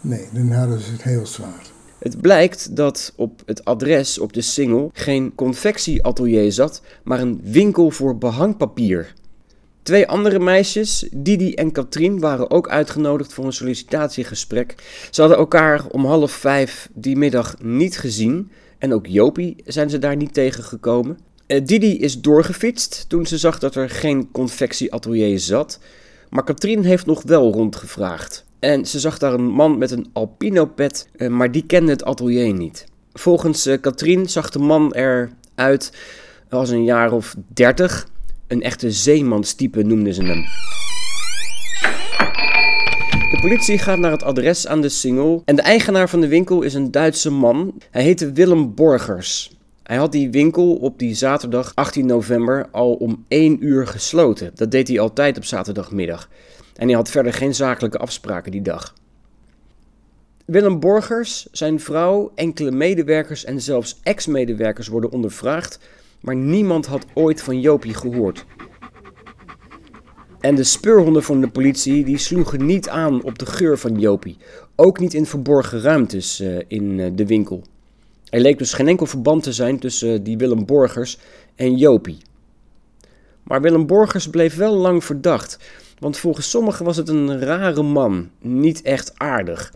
nee, 0.00 0.28
dan 0.32 0.52
hadden 0.52 0.80
ze 0.80 0.92
het 0.92 1.02
heel 1.02 1.26
zwaar. 1.26 1.70
Het 1.98 2.20
blijkt 2.20 2.76
dat 2.76 3.12
op 3.16 3.42
het 3.46 3.64
adres 3.64 4.18
op 4.18 4.32
de 4.32 4.40
single 4.40 4.90
geen 4.92 5.34
confectieatelier 5.34 6.52
zat, 6.52 6.82
maar 7.04 7.20
een 7.20 7.40
winkel 7.42 7.90
voor 7.90 8.18
behangpapier. 8.18 9.14
Twee 9.82 10.06
andere 10.06 10.38
meisjes, 10.38 11.08
Didi 11.12 11.54
en 11.54 11.72
Katrien, 11.72 12.18
waren 12.18 12.50
ook 12.50 12.68
uitgenodigd 12.68 13.32
voor 13.32 13.44
een 13.44 13.52
sollicitatiegesprek. 13.52 14.74
Ze 15.10 15.20
hadden 15.20 15.38
elkaar 15.38 15.86
om 15.86 16.04
half 16.04 16.32
vijf 16.32 16.88
die 16.94 17.16
middag 17.16 17.54
niet 17.62 17.98
gezien. 17.98 18.50
En 18.78 18.92
ook 18.92 19.06
Jopie 19.06 19.56
zijn 19.64 19.90
ze 19.90 19.98
daar 19.98 20.16
niet 20.16 20.34
tegengekomen. 20.34 21.18
Uh, 21.46 21.60
Didi 21.64 21.98
is 21.98 22.20
doorgefietst 22.20 23.04
toen 23.08 23.26
ze 23.26 23.38
zag 23.38 23.58
dat 23.58 23.74
er 23.74 23.90
geen 23.90 24.30
confectieatelier 24.30 25.38
zat. 25.38 25.78
Maar 26.28 26.44
Katrien 26.44 26.84
heeft 26.84 27.06
nog 27.06 27.22
wel 27.22 27.52
rondgevraagd. 27.52 28.44
En 28.58 28.86
ze 28.86 29.00
zag 29.00 29.18
daar 29.18 29.32
een 29.32 29.48
man 29.48 29.78
met 29.78 29.90
een 29.90 30.10
alpino-pet, 30.12 31.08
uh, 31.16 31.28
maar 31.28 31.52
die 31.52 31.66
kende 31.66 31.90
het 31.90 32.04
atelier 32.04 32.52
niet. 32.52 32.84
Volgens 33.12 33.66
uh, 33.66 33.80
Katrien 33.80 34.28
zag 34.28 34.50
de 34.50 34.58
man 34.58 34.92
eruit 34.92 35.92
als 36.48 36.70
een 36.70 36.84
jaar 36.84 37.12
of 37.12 37.36
dertig. 37.48 38.08
Een 38.50 38.62
echte 38.62 38.90
zeemanstype 38.90 39.82
noemden 39.82 40.14
ze 40.14 40.22
hem. 40.22 40.44
De 43.30 43.38
politie 43.40 43.78
gaat 43.78 43.98
naar 43.98 44.10
het 44.10 44.22
adres 44.22 44.66
aan 44.66 44.80
de 44.80 44.88
single 44.88 45.42
en 45.44 45.56
de 45.56 45.62
eigenaar 45.62 46.08
van 46.08 46.20
de 46.20 46.28
winkel 46.28 46.62
is 46.62 46.74
een 46.74 46.90
Duitse 46.90 47.30
man. 47.30 47.80
Hij 47.90 48.02
heette 48.02 48.32
Willem 48.32 48.74
Borgers. 48.74 49.56
Hij 49.82 49.96
had 49.96 50.12
die 50.12 50.30
winkel 50.30 50.74
op 50.74 50.98
die 50.98 51.14
zaterdag 51.14 51.72
18 51.74 52.06
november 52.06 52.68
al 52.70 52.94
om 52.94 53.24
1 53.28 53.64
uur 53.64 53.86
gesloten. 53.86 54.50
Dat 54.54 54.70
deed 54.70 54.88
hij 54.88 55.00
altijd 55.00 55.36
op 55.36 55.44
zaterdagmiddag. 55.44 56.28
En 56.76 56.86
hij 56.86 56.96
had 56.96 57.10
verder 57.10 57.32
geen 57.32 57.54
zakelijke 57.54 57.98
afspraken 57.98 58.52
die 58.52 58.62
dag. 58.62 58.94
Willem 60.44 60.80
Borgers, 60.80 61.46
zijn 61.52 61.80
vrouw, 61.80 62.32
enkele 62.34 62.70
medewerkers 62.70 63.44
en 63.44 63.60
zelfs 63.60 64.00
ex-medewerkers 64.02 64.88
worden 64.88 65.10
ondervraagd, 65.10 65.78
maar 66.20 66.36
niemand 66.36 66.86
had 66.86 67.06
ooit 67.14 67.42
van 67.42 67.60
Jopie 67.60 67.94
gehoord. 67.94 68.44
En 70.40 70.54
de 70.54 70.64
speurhonden 70.64 71.22
van 71.22 71.40
de 71.40 71.48
politie 71.48 72.04
die 72.04 72.18
sloegen 72.18 72.66
niet 72.66 72.88
aan 72.88 73.22
op 73.22 73.38
de 73.38 73.46
geur 73.46 73.78
van 73.78 73.98
Jopie, 73.98 74.36
ook 74.76 74.98
niet 74.98 75.14
in 75.14 75.26
verborgen 75.26 75.80
ruimtes 75.80 76.40
uh, 76.40 76.58
in 76.66 76.98
uh, 76.98 77.10
de 77.14 77.26
winkel. 77.26 77.62
Er 78.30 78.40
leek 78.40 78.58
dus 78.58 78.72
geen 78.72 78.88
enkel 78.88 79.06
verband 79.06 79.42
te 79.42 79.52
zijn 79.52 79.78
tussen 79.78 80.08
uh, 80.08 80.18
die 80.22 80.38
Willem 80.38 80.66
Borgers 80.66 81.18
en 81.54 81.76
Jopie. 81.76 82.18
Maar 83.42 83.60
Willem 83.60 83.86
Borgers 83.86 84.28
bleef 84.28 84.56
wel 84.56 84.76
lang 84.76 85.04
verdacht, 85.04 85.58
want 85.98 86.18
volgens 86.18 86.50
sommigen 86.50 86.84
was 86.84 86.96
het 86.96 87.08
een 87.08 87.40
rare 87.40 87.82
man, 87.82 88.30
niet 88.38 88.82
echt 88.82 89.12
aardig. 89.16 89.72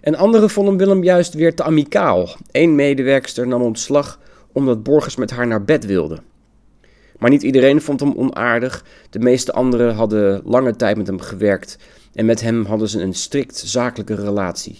En 0.00 0.14
anderen 0.14 0.50
vonden 0.50 0.76
Willem 0.76 1.02
juist 1.02 1.34
weer 1.34 1.54
te 1.54 1.62
amicaal. 1.62 2.28
Eén 2.50 2.74
medewerkster 2.74 3.46
nam 3.46 3.62
ontslag 3.62 4.20
omdat 4.56 4.82
Borgers 4.82 5.16
met 5.16 5.30
haar 5.30 5.46
naar 5.46 5.64
bed 5.64 5.86
wilde. 5.86 6.18
Maar 7.18 7.30
niet 7.30 7.42
iedereen 7.42 7.80
vond 7.80 8.00
hem 8.00 8.14
onaardig. 8.16 8.84
De 9.10 9.18
meeste 9.18 9.52
anderen 9.52 9.94
hadden 9.94 10.40
lange 10.44 10.76
tijd 10.76 10.96
met 10.96 11.06
hem 11.06 11.20
gewerkt 11.20 11.78
en 12.14 12.26
met 12.26 12.40
hem 12.40 12.64
hadden 12.64 12.88
ze 12.88 13.02
een 13.02 13.14
strikt 13.14 13.58
zakelijke 13.58 14.14
relatie. 14.14 14.78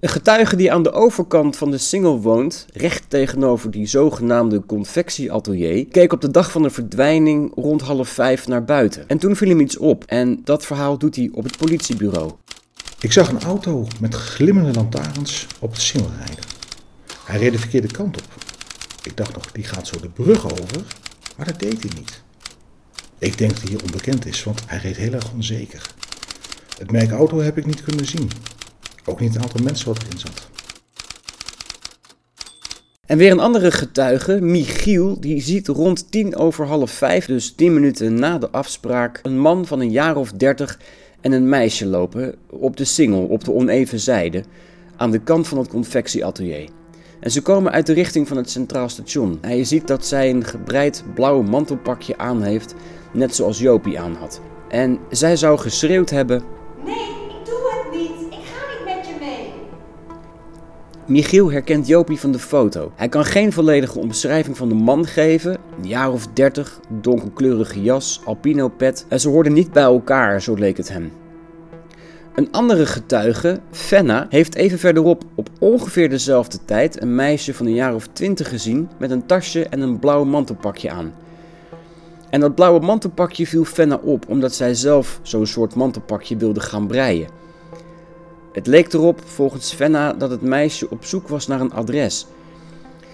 Een 0.00 0.08
getuige 0.08 0.56
die 0.56 0.72
aan 0.72 0.82
de 0.82 0.92
overkant 0.92 1.56
van 1.56 1.70
de 1.70 1.78
singel 1.78 2.20
woont, 2.20 2.66
recht 2.72 3.04
tegenover 3.08 3.70
die 3.70 3.86
zogenaamde 3.86 4.66
confectieatelier, 4.66 5.86
keek 5.86 6.12
op 6.12 6.20
de 6.20 6.30
dag 6.30 6.50
van 6.50 6.62
de 6.62 6.70
verdwijning 6.70 7.52
rond 7.54 7.80
half 7.80 8.08
vijf 8.08 8.48
naar 8.48 8.64
buiten. 8.64 9.08
En 9.08 9.18
toen 9.18 9.36
viel 9.36 9.48
hem 9.48 9.60
iets 9.60 9.76
op 9.76 10.04
en 10.04 10.40
dat 10.44 10.66
verhaal 10.66 10.98
doet 10.98 11.16
hij 11.16 11.30
op 11.32 11.44
het 11.44 11.56
politiebureau. 11.56 12.30
Ik 13.00 13.12
zag 13.12 13.28
een 13.28 13.42
auto 13.42 13.86
met 14.00 14.14
glimmende 14.14 14.72
lantaarns 14.72 15.46
op 15.60 15.74
de 15.74 15.80
singel 15.80 16.10
rijden. 16.18 16.47
Hij 17.28 17.38
reed 17.38 17.52
de 17.52 17.58
verkeerde 17.58 17.92
kant 17.92 18.16
op. 18.16 18.34
Ik 19.02 19.16
dacht 19.16 19.34
nog, 19.34 19.52
die 19.52 19.64
gaat 19.64 19.86
zo 19.86 20.00
de 20.00 20.08
brug 20.08 20.44
over, 20.52 20.82
maar 21.36 21.46
dat 21.46 21.60
deed 21.60 21.82
hij 21.82 21.90
niet. 21.96 22.22
Ik 23.18 23.38
denk 23.38 23.50
dat 23.50 23.60
hij 23.60 23.70
hier 23.70 23.82
onbekend 23.82 24.26
is, 24.26 24.44
want 24.44 24.60
hij 24.66 24.78
reed 24.78 24.96
heel 24.96 25.12
erg 25.12 25.32
onzeker. 25.32 25.90
Het 26.78 26.90
merk 26.90 27.10
auto 27.10 27.40
heb 27.40 27.58
ik 27.58 27.66
niet 27.66 27.82
kunnen 27.82 28.06
zien. 28.06 28.30
Ook 29.04 29.20
niet 29.20 29.34
het 29.34 29.42
aantal 29.42 29.62
mensen 29.62 29.86
wat 29.88 30.02
erin 30.02 30.18
zat. 30.18 30.48
En 33.06 33.18
weer 33.18 33.30
een 33.30 33.40
andere 33.40 33.70
getuige, 33.70 34.40
Michiel, 34.40 35.20
die 35.20 35.40
ziet 35.42 35.68
rond 35.68 36.10
tien 36.10 36.36
over 36.36 36.66
half 36.66 36.90
vijf, 36.90 37.26
dus 37.26 37.54
tien 37.54 37.74
minuten 37.74 38.14
na 38.14 38.38
de 38.38 38.50
afspraak, 38.50 39.20
een 39.22 39.38
man 39.38 39.66
van 39.66 39.80
een 39.80 39.90
jaar 39.90 40.16
of 40.16 40.32
dertig 40.32 40.78
en 41.20 41.32
een 41.32 41.48
meisje 41.48 41.86
lopen 41.86 42.34
op 42.46 42.76
de 42.76 42.84
singel, 42.84 43.24
op 43.24 43.44
de 43.44 43.52
oneven 43.52 44.00
zijde, 44.00 44.44
aan 44.96 45.10
de 45.10 45.20
kant 45.20 45.48
van 45.48 45.58
het 45.58 45.68
confectieatelier. 45.68 46.76
En 47.20 47.30
ze 47.30 47.42
komen 47.42 47.72
uit 47.72 47.86
de 47.86 47.92
richting 47.92 48.28
van 48.28 48.36
het 48.36 48.50
Centraal 48.50 48.88
Station. 48.88 49.38
En 49.40 49.56
je 49.56 49.64
ziet 49.64 49.86
dat 49.86 50.06
zij 50.06 50.30
een 50.30 50.44
gebreid 50.44 51.04
blauw 51.14 51.42
mantelpakje 51.42 52.18
aan 52.18 52.42
heeft, 52.42 52.74
net 53.12 53.34
zoals 53.34 53.58
Jopie 53.58 54.00
aan 54.00 54.14
had. 54.14 54.40
En 54.68 54.98
zij 55.10 55.36
zou 55.36 55.58
geschreeuwd 55.58 56.10
hebben: 56.10 56.42
Nee, 56.84 56.94
ik 56.94 57.44
doe 57.44 57.82
het 57.82 58.00
niet. 58.00 58.32
Ik 58.32 58.44
ga 58.44 58.84
niet 58.84 58.96
met 58.96 59.06
je 59.06 59.14
mee. 59.20 59.52
Michiel 61.06 61.50
herkent 61.50 61.86
Jopie 61.86 62.20
van 62.20 62.32
de 62.32 62.38
foto. 62.38 62.92
Hij 62.94 63.08
kan 63.08 63.24
geen 63.24 63.52
volledige 63.52 63.98
omschrijving 63.98 64.56
van 64.56 64.68
de 64.68 64.74
man 64.74 65.06
geven. 65.06 65.58
Een 65.78 65.88
jaar 65.88 66.12
of 66.12 66.26
dertig, 66.26 66.80
donkerkleurige 66.88 67.82
jas, 67.82 68.20
alpino 68.24 68.68
pet. 68.68 69.06
En 69.08 69.20
ze 69.20 69.28
hoorden 69.28 69.52
niet 69.52 69.72
bij 69.72 69.82
elkaar, 69.82 70.42
zo 70.42 70.54
leek 70.54 70.76
het 70.76 70.88
hem. 70.88 71.12
Een 72.34 72.52
andere 72.52 72.86
getuige, 72.86 73.60
Fenna, 73.70 74.26
heeft 74.28 74.54
even 74.54 74.78
verderop 74.78 75.24
op 75.34 75.48
ongeveer 75.58 76.10
dezelfde 76.10 76.58
tijd 76.64 77.02
een 77.02 77.14
meisje 77.14 77.54
van 77.54 77.66
een 77.66 77.74
jaar 77.74 77.94
of 77.94 78.08
twintig 78.12 78.48
gezien 78.48 78.88
met 78.96 79.10
een 79.10 79.26
tasje 79.26 79.64
en 79.64 79.80
een 79.80 79.98
blauw 79.98 80.24
mantelpakje 80.24 80.90
aan. 80.90 81.12
En 82.30 82.40
dat 82.40 82.54
blauwe 82.54 82.80
mantelpakje 82.80 83.46
viel 83.46 83.64
Fenna 83.64 84.00
op 84.02 84.28
omdat 84.28 84.54
zij 84.54 84.74
zelf 84.74 85.20
zo'n 85.22 85.46
soort 85.46 85.74
mantelpakje 85.74 86.36
wilde 86.36 86.60
gaan 86.60 86.86
breien. 86.86 87.28
Het 88.52 88.66
leek 88.66 88.92
erop, 88.92 89.20
volgens 89.24 89.72
Fenna, 89.72 90.12
dat 90.12 90.30
het 90.30 90.42
meisje 90.42 90.90
op 90.90 91.04
zoek 91.04 91.28
was 91.28 91.46
naar 91.46 91.60
een 91.60 91.72
adres. 91.72 92.26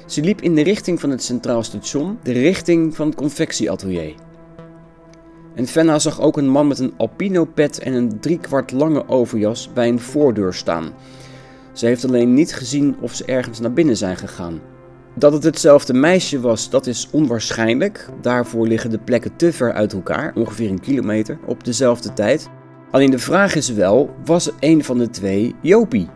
Ze 0.06 0.20
liep 0.20 0.40
in 0.40 0.54
de 0.54 0.62
richting 0.62 1.00
van 1.00 1.10
het 1.10 1.22
Centraal 1.22 1.62
Station, 1.62 2.18
de 2.22 2.32
richting 2.32 2.96
van 2.96 3.06
het 3.06 3.16
confectieatelier. 3.16 4.14
En 5.54 5.66
Fenna 5.66 5.98
zag 5.98 6.20
ook 6.20 6.36
een 6.36 6.48
man 6.48 6.68
met 6.68 6.78
een 6.78 6.94
alpino-pet 6.96 7.78
en 7.78 7.92
een 7.92 8.20
driekwart 8.20 8.72
lange 8.72 9.08
overjas 9.08 9.70
bij 9.72 9.88
een 9.88 10.00
voordeur 10.00 10.54
staan. 10.54 10.92
Ze 11.72 11.86
heeft 11.86 12.04
alleen 12.04 12.34
niet 12.34 12.54
gezien 12.54 12.96
of 13.00 13.14
ze 13.14 13.24
ergens 13.24 13.60
naar 13.60 13.72
binnen 13.72 13.96
zijn 13.96 14.16
gegaan. 14.16 14.60
Dat 15.14 15.32
het 15.32 15.42
hetzelfde 15.42 15.94
meisje 15.94 16.40
was, 16.40 16.70
dat 16.70 16.86
is 16.86 17.08
onwaarschijnlijk. 17.10 18.08
Daarvoor 18.20 18.66
liggen 18.66 18.90
de 18.90 18.98
plekken 18.98 19.36
te 19.36 19.52
ver 19.52 19.72
uit 19.72 19.92
elkaar, 19.92 20.32
ongeveer 20.34 20.70
een 20.70 20.80
kilometer, 20.80 21.38
op 21.46 21.64
dezelfde 21.64 22.12
tijd. 22.12 22.48
Alleen 22.90 23.10
de 23.10 23.18
vraag 23.18 23.54
is 23.54 23.68
wel, 23.68 24.14
was 24.24 24.50
een 24.60 24.84
van 24.84 24.98
de 24.98 25.10
twee 25.10 25.54
Jopie? 25.60 26.08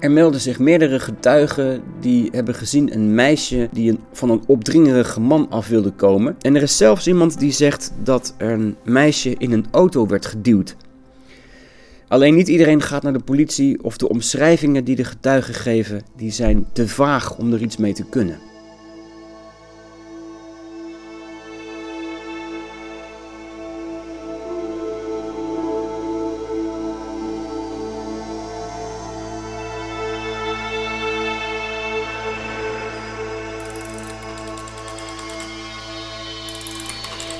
Er 0.00 0.10
melden 0.10 0.40
zich 0.40 0.58
meerdere 0.58 1.00
getuigen 1.00 1.82
die 2.00 2.28
hebben 2.32 2.54
gezien 2.54 2.94
een 2.94 3.14
meisje 3.14 3.68
die 3.72 3.98
van 4.12 4.30
een 4.30 4.42
opdringerige 4.46 5.20
man 5.20 5.46
af 5.50 5.68
wilde 5.68 5.90
komen. 5.90 6.36
En 6.40 6.56
er 6.56 6.62
is 6.62 6.76
zelfs 6.76 7.06
iemand 7.06 7.38
die 7.38 7.52
zegt 7.52 7.92
dat 8.02 8.34
er 8.36 8.50
een 8.50 8.76
meisje 8.84 9.34
in 9.38 9.52
een 9.52 9.66
auto 9.70 10.06
werd 10.06 10.26
geduwd. 10.26 10.76
Alleen 12.08 12.34
niet 12.34 12.48
iedereen 12.48 12.82
gaat 12.82 13.02
naar 13.02 13.12
de 13.12 13.24
politie 13.24 13.84
of 13.84 13.96
de 13.96 14.08
omschrijvingen 14.08 14.84
die 14.84 14.96
de 14.96 15.04
getuigen 15.04 15.54
geven, 15.54 16.02
die 16.16 16.30
zijn 16.30 16.66
te 16.72 16.88
vaag 16.88 17.36
om 17.38 17.52
er 17.52 17.62
iets 17.62 17.76
mee 17.76 17.92
te 17.92 18.04
kunnen. 18.04 18.38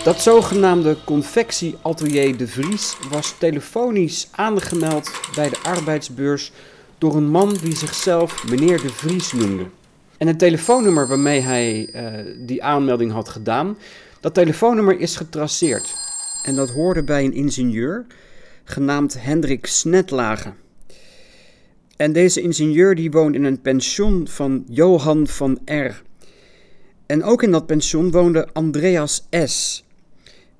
Dat 0.08 0.20
zogenaamde 0.20 0.96
confectieatelier 1.04 2.36
De 2.36 2.46
Vries 2.46 2.96
was 3.10 3.34
telefonisch 3.38 4.28
aangemeld 4.30 5.10
bij 5.34 5.48
de 5.48 5.58
arbeidsbeurs 5.62 6.52
door 6.98 7.16
een 7.16 7.28
man 7.28 7.56
die 7.62 7.76
zichzelf 7.76 8.48
meneer 8.48 8.80
De 8.80 8.88
Vries 8.88 9.32
noemde. 9.32 9.66
En 10.18 10.26
het 10.26 10.38
telefoonnummer 10.38 11.08
waarmee 11.08 11.40
hij 11.40 11.88
uh, 11.94 12.46
die 12.46 12.62
aanmelding 12.62 13.12
had 13.12 13.28
gedaan, 13.28 13.78
dat 14.20 14.34
telefoonnummer 14.34 15.00
is 15.00 15.16
getraceerd. 15.16 15.94
En 16.42 16.54
dat 16.54 16.70
hoorde 16.70 17.02
bij 17.02 17.24
een 17.24 17.34
ingenieur 17.34 18.06
genaamd 18.64 19.22
Hendrik 19.22 19.66
Snetlage. 19.66 20.52
En 21.96 22.12
deze 22.12 22.40
ingenieur 22.40 22.94
die 22.94 23.10
woont 23.10 23.34
in 23.34 23.44
een 23.44 23.60
pension 23.60 24.28
van 24.28 24.64
Johan 24.68 25.26
van 25.26 25.60
R. 25.64 26.02
En 27.06 27.24
ook 27.24 27.42
in 27.42 27.50
dat 27.50 27.66
pension 27.66 28.10
woonde 28.10 28.48
Andreas 28.52 29.26
S 29.30 29.86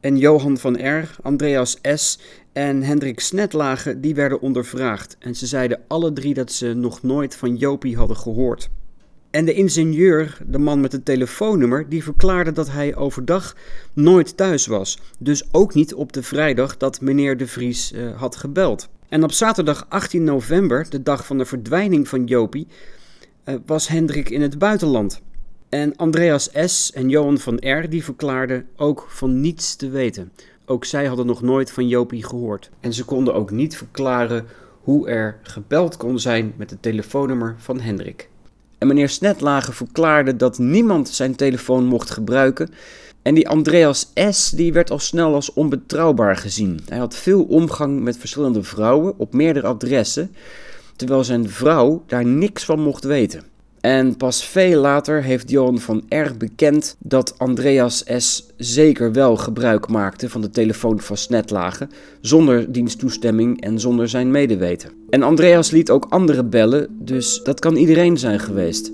en 0.00 0.16
Johan 0.16 0.58
van 0.58 0.86
R., 0.86 1.16
Andreas 1.22 1.78
S. 1.94 2.18
en 2.52 2.82
Hendrik 2.82 3.20
Snetlage, 3.20 4.00
die 4.00 4.14
werden 4.14 4.40
ondervraagd. 4.40 5.16
En 5.18 5.34
ze 5.34 5.46
zeiden 5.46 5.80
alle 5.86 6.12
drie 6.12 6.34
dat 6.34 6.52
ze 6.52 6.74
nog 6.74 7.02
nooit 7.02 7.36
van 7.36 7.56
Jopie 7.56 7.96
hadden 7.96 8.16
gehoord. 8.16 8.68
En 9.30 9.44
de 9.44 9.52
ingenieur, 9.52 10.38
de 10.46 10.58
man 10.58 10.80
met 10.80 10.92
het 10.92 11.04
telefoonnummer, 11.04 11.88
die 11.88 12.02
verklaarde 12.02 12.52
dat 12.52 12.70
hij 12.70 12.96
overdag 12.96 13.56
nooit 13.92 14.36
thuis 14.36 14.66
was. 14.66 14.98
Dus 15.18 15.48
ook 15.52 15.74
niet 15.74 15.94
op 15.94 16.12
de 16.12 16.22
vrijdag 16.22 16.76
dat 16.76 17.00
meneer 17.00 17.36
De 17.36 17.46
Vries 17.46 17.92
uh, 17.92 18.16
had 18.16 18.36
gebeld. 18.36 18.88
En 19.08 19.22
op 19.22 19.32
zaterdag 19.32 19.86
18 19.88 20.24
november, 20.24 20.86
de 20.90 21.02
dag 21.02 21.26
van 21.26 21.38
de 21.38 21.44
verdwijning 21.44 22.08
van 22.08 22.24
Jopie, 22.24 22.66
uh, 23.44 23.54
was 23.66 23.88
Hendrik 23.88 24.30
in 24.30 24.42
het 24.42 24.58
buitenland. 24.58 25.20
En 25.68 25.96
Andreas 25.96 26.50
S. 26.64 26.92
en 26.92 27.08
Johan 27.08 27.38
van 27.38 27.56
R. 27.56 27.88
die 27.90 28.04
verklaarden 28.04 28.68
ook 28.76 29.06
van 29.08 29.40
niets 29.40 29.76
te 29.76 29.88
weten. 29.88 30.32
Ook 30.66 30.84
zij 30.84 31.06
hadden 31.06 31.26
nog 31.26 31.42
nooit 31.42 31.70
van 31.70 31.88
Jopie 31.88 32.24
gehoord. 32.24 32.70
En 32.80 32.92
ze 32.92 33.04
konden 33.04 33.34
ook 33.34 33.50
niet 33.50 33.76
verklaren 33.76 34.46
hoe 34.82 35.08
er 35.08 35.38
gebeld 35.42 35.96
kon 35.96 36.18
zijn 36.18 36.52
met 36.56 36.70
het 36.70 36.82
telefoonnummer 36.82 37.54
van 37.58 37.80
Hendrik. 37.80 38.28
En 38.78 38.86
meneer 38.86 39.08
Snetlager 39.08 39.74
verklaarde 39.74 40.36
dat 40.36 40.58
niemand 40.58 41.08
zijn 41.08 41.36
telefoon 41.36 41.84
mocht 41.84 42.10
gebruiken. 42.10 42.70
En 43.22 43.34
die 43.34 43.48
Andreas 43.48 44.10
S. 44.14 44.50
die 44.50 44.72
werd 44.72 44.90
al 44.90 44.98
snel 44.98 45.34
als 45.34 45.52
onbetrouwbaar 45.52 46.36
gezien. 46.36 46.80
Hij 46.88 46.98
had 46.98 47.16
veel 47.16 47.42
omgang 47.42 48.00
met 48.00 48.16
verschillende 48.16 48.62
vrouwen 48.62 49.14
op 49.16 49.32
meerdere 49.32 49.66
adressen, 49.66 50.34
terwijl 50.96 51.24
zijn 51.24 51.48
vrouw 51.48 52.02
daar 52.06 52.26
niks 52.26 52.64
van 52.64 52.80
mocht 52.80 53.04
weten. 53.04 53.56
En 53.80 54.16
pas 54.16 54.44
veel 54.44 54.80
later 54.80 55.22
heeft 55.22 55.50
Johan 55.50 55.78
van 55.78 56.02
R. 56.08 56.36
bekend 56.38 56.96
dat 56.98 57.34
Andreas 57.38 58.04
S. 58.16 58.46
zeker 58.56 59.12
wel 59.12 59.36
gebruik 59.36 59.88
maakte 59.88 60.28
van 60.28 60.40
de 60.40 60.50
telefoon 60.50 61.00
van 61.00 61.16
Snetlagen, 61.16 61.90
zonder 62.20 62.72
diensttoestemming 62.72 63.60
en 63.60 63.80
zonder 63.80 64.08
zijn 64.08 64.30
medeweten. 64.30 64.90
En 65.10 65.22
Andreas 65.22 65.70
liet 65.70 65.90
ook 65.90 66.06
anderen 66.08 66.50
bellen, 66.50 66.86
dus 66.90 67.42
dat 67.42 67.60
kan 67.60 67.76
iedereen 67.76 68.16
zijn 68.16 68.40
geweest. 68.40 68.92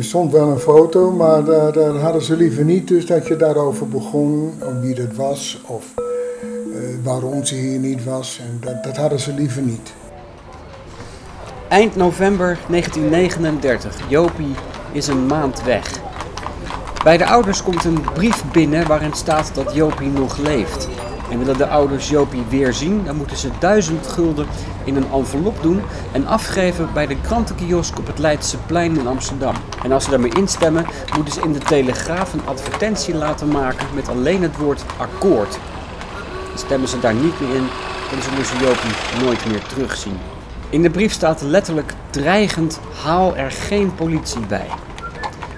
Er 0.00 0.06
stond 0.06 0.32
wel 0.32 0.48
een 0.48 0.58
foto, 0.58 1.10
maar 1.10 1.44
daar, 1.44 1.72
daar, 1.72 1.94
hadden 1.94 2.22
ze 2.22 2.36
liever 2.36 2.64
niet. 2.64 2.88
Dus 2.88 3.06
dat 3.06 3.26
je 3.26 3.36
daarover 3.36 3.88
begon, 3.88 4.52
wie 4.80 4.94
dat 4.94 5.14
was 5.14 5.60
of 5.66 5.84
uh, 5.96 6.04
waarom 7.02 7.44
ze 7.44 7.54
hier 7.54 7.78
niet 7.78 8.04
was. 8.04 8.40
En 8.42 8.58
dat, 8.60 8.84
dat 8.84 8.96
hadden 8.96 9.20
ze 9.20 9.34
liever 9.34 9.62
niet. 9.62 9.92
Eind 11.68 11.96
november 11.96 12.58
1939. 12.68 13.96
Jopie 14.08 14.54
is 14.92 15.06
een 15.06 15.26
maand 15.26 15.62
weg. 15.62 16.00
Bij 17.04 17.16
de 17.16 17.26
ouders 17.26 17.62
komt 17.62 17.84
een 17.84 18.00
brief 18.14 18.44
binnen 18.52 18.86
waarin 18.86 19.14
staat 19.14 19.54
dat 19.54 19.74
Jopie 19.74 20.10
nog 20.10 20.38
leeft. 20.38 20.88
En 21.30 21.38
willen 21.38 21.56
de 21.56 21.66
ouders 21.68 22.08
Jopie 22.08 22.44
weer 22.48 22.72
zien, 22.72 23.04
dan 23.04 23.16
moeten 23.16 23.36
ze 23.36 23.50
duizend 23.58 24.06
gulden 24.06 24.46
in 24.84 24.96
een 24.96 25.10
envelop 25.12 25.62
doen 25.62 25.82
en 26.12 26.26
afgeven 26.26 26.88
bij 26.92 27.06
de 27.06 27.20
krantenkiosk 27.20 27.98
op 27.98 28.06
het 28.06 28.18
Leidse 28.18 28.56
plein 28.66 28.98
in 28.98 29.06
Amsterdam. 29.06 29.54
En 29.82 29.92
als 29.92 30.04
ze 30.04 30.10
daarmee 30.10 30.34
instemmen, 30.34 30.86
moeten 31.16 31.34
ze 31.34 31.40
in 31.40 31.52
de 31.52 31.58
Telegraaf 31.58 32.32
een 32.32 32.46
advertentie 32.46 33.14
laten 33.14 33.48
maken 33.48 33.86
met 33.94 34.08
alleen 34.08 34.42
het 34.42 34.56
woord 34.56 34.84
akkoord. 34.96 35.58
Stemmen 36.54 36.88
ze 36.88 37.00
daar 37.00 37.14
niet 37.14 37.40
meer 37.40 37.54
in, 37.54 37.68
dan 38.10 38.22
zullen 38.22 38.46
ze 38.46 38.56
Jopie 38.56 39.24
nooit 39.24 39.46
meer 39.46 39.62
terugzien. 39.62 40.18
In 40.70 40.82
de 40.82 40.90
brief 40.90 41.12
staat 41.12 41.40
letterlijk 41.40 41.94
dreigend: 42.10 42.80
haal 43.02 43.36
er 43.36 43.50
geen 43.50 43.94
politie 43.94 44.46
bij. 44.46 44.66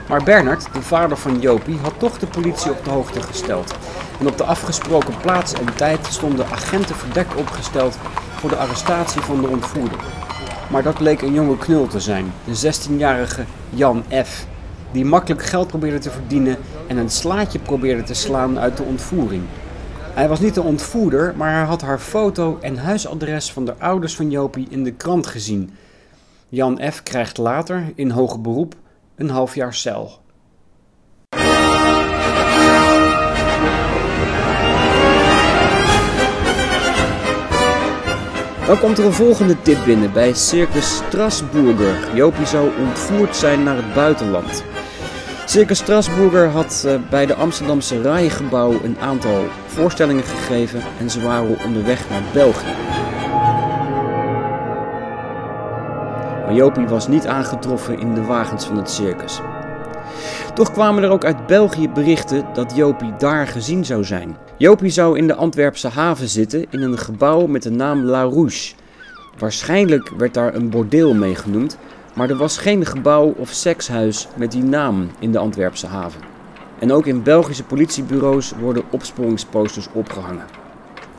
Maar 0.08 0.22
Bernard, 0.22 0.68
de 0.72 0.82
vader 0.82 1.16
van 1.16 1.40
Jopie, 1.40 1.78
had 1.82 1.92
toch 1.98 2.18
de 2.18 2.26
politie 2.26 2.70
op 2.70 2.84
de 2.84 2.90
hoogte 2.90 3.22
gesteld. 3.22 3.74
En 4.22 4.28
op 4.28 4.38
de 4.38 4.44
afgesproken 4.44 5.20
plaats 5.20 5.52
en 5.52 5.74
tijd 5.76 6.06
stonden 6.06 6.46
agenten 6.46 6.94
verdekt 6.94 7.35
opgesteld 7.35 7.96
voor 8.37 8.50
de 8.50 8.56
arrestatie 8.56 9.20
van 9.20 9.40
de 9.40 9.48
ontvoerder. 9.48 9.98
Maar 10.70 10.82
dat 10.82 10.94
bleek 10.94 11.22
een 11.22 11.32
jonge 11.32 11.58
knul 11.58 11.87
te 11.87 12.00
zijn, 12.00 12.32
de 12.44 12.72
16-jarige 12.72 13.44
Jan 13.70 14.04
F., 14.24 14.46
die 14.92 15.04
makkelijk 15.04 15.42
geld 15.42 15.66
probeerde 15.66 15.98
te 15.98 16.11
verdienen 16.11 16.56
en 16.87 16.96
een 16.96 17.11
slaatje 17.11 17.58
probeerde 17.58 18.02
te 18.02 18.14
slaan 18.14 18.58
uit 18.58 18.76
de 18.76 18.82
ontvoering. 18.82 19.42
Hij 20.14 20.28
was 20.28 20.40
niet 20.40 20.54
de 20.54 20.62
ontvoerder, 20.62 21.35
maar 21.37 21.52
hij 21.52 21.64
had 21.64 21.80
haar 21.80 21.98
foto 21.98 22.58
en 22.61 22.76
huisadres 22.76 23.52
van 23.52 23.64
de 23.64 23.74
ouders 23.78 24.16
van 24.16 24.30
Jopie 24.30 24.66
in 24.70 24.85
de 24.85 24.92
krant 24.92 25.26
gezien. 25.26 25.70
Jan 26.48 26.80
F. 26.92 27.02
krijgt 27.02 27.38
later, 27.38 27.92
in 27.94 28.11
hoger 28.11 28.40
beroep, 28.40 28.74
een 29.16 29.30
half 29.30 29.54
jaar 29.54 29.74
cel. 29.74 30.21
Dan 38.72 38.80
komt 38.80 38.98
er 38.98 39.04
een 39.04 39.12
volgende 39.12 39.62
tip 39.62 39.85
binnen 39.85 40.12
bij 40.12 40.32
Circus 40.32 40.96
Strasburger. 40.96 42.14
Jopie 42.14 42.46
zou 42.46 42.70
ontvoerd 42.78 43.37
zijn 43.37 43.62
naar 43.62 43.76
het 43.76 43.94
buitenland. 43.94 44.64
Circus 45.44 45.78
Strasburger 45.78 46.48
had 46.48 46.85
eh, 46.87 46.94
bij 47.11 47.26
de 47.26 47.35
Amsterdamse 47.35 48.02
Rijgebouw 48.02 48.72
een 48.82 48.96
aantal 49.00 49.44
voorstellingen 49.66 50.24
gegeven 50.24 50.82
en 50.98 51.11
ze 51.11 51.22
waren 51.22 51.64
onderweg 51.64 52.08
naar 52.11 52.22
België. 52.32 52.74
Maar 56.44 56.54
Jopie 56.54 56.87
was 56.87 57.08
niet 57.08 57.26
aangetroffen 57.26 57.98
in 57.98 58.14
de 58.14 58.22
wagens 58.22 58.64
van 58.64 58.76
het 58.76 58.90
circus. 58.90 59.40
Toch 60.54 60.72
kwamen 60.72 61.02
er 61.02 61.10
ook 61.10 61.24
uit 61.24 61.46
België 61.46 61.88
berichten 61.88 62.46
dat 62.52 62.76
Jopie 62.76 63.12
daar 63.18 63.46
gezien 63.46 63.84
zou 63.84 64.04
zijn. 64.04 64.36
Jopie 64.56 64.90
zou 64.90 65.18
in 65.18 65.26
de 65.26 65.34
Antwerpse 65.34 65.88
haven 65.88 66.28
zitten 66.28 66.66
in 66.70 66.82
een 66.82 66.98
gebouw 66.98 67.46
met 67.46 67.62
de 67.62 67.70
naam 67.70 68.04
La 68.04 68.22
Rouge. 68.22 68.74
Waarschijnlijk 69.38 70.10
werd 70.16 70.34
daar 70.34 70.54
een 70.54 70.70
bordeel 70.70 71.14
mee 71.14 71.34
genoemd, 71.34 71.78
maar 72.14 72.30
er 72.30 72.36
was 72.36 72.58
geen 72.58 72.86
gebouw 72.86 73.34
of 73.36 73.48
sekshuis 73.48 74.28
met 74.36 74.52
die 74.52 74.62
naam 74.62 75.10
in 75.18 75.32
de 75.32 75.38
Antwerpse 75.38 75.86
haven. 75.86 76.20
En 76.78 76.92
ook 76.92 77.06
in 77.06 77.22
Belgische 77.22 77.64
politiebureaus 77.64 78.52
worden 78.60 78.84
opsporingsposters 78.90 79.88
opgehangen. 79.92 80.46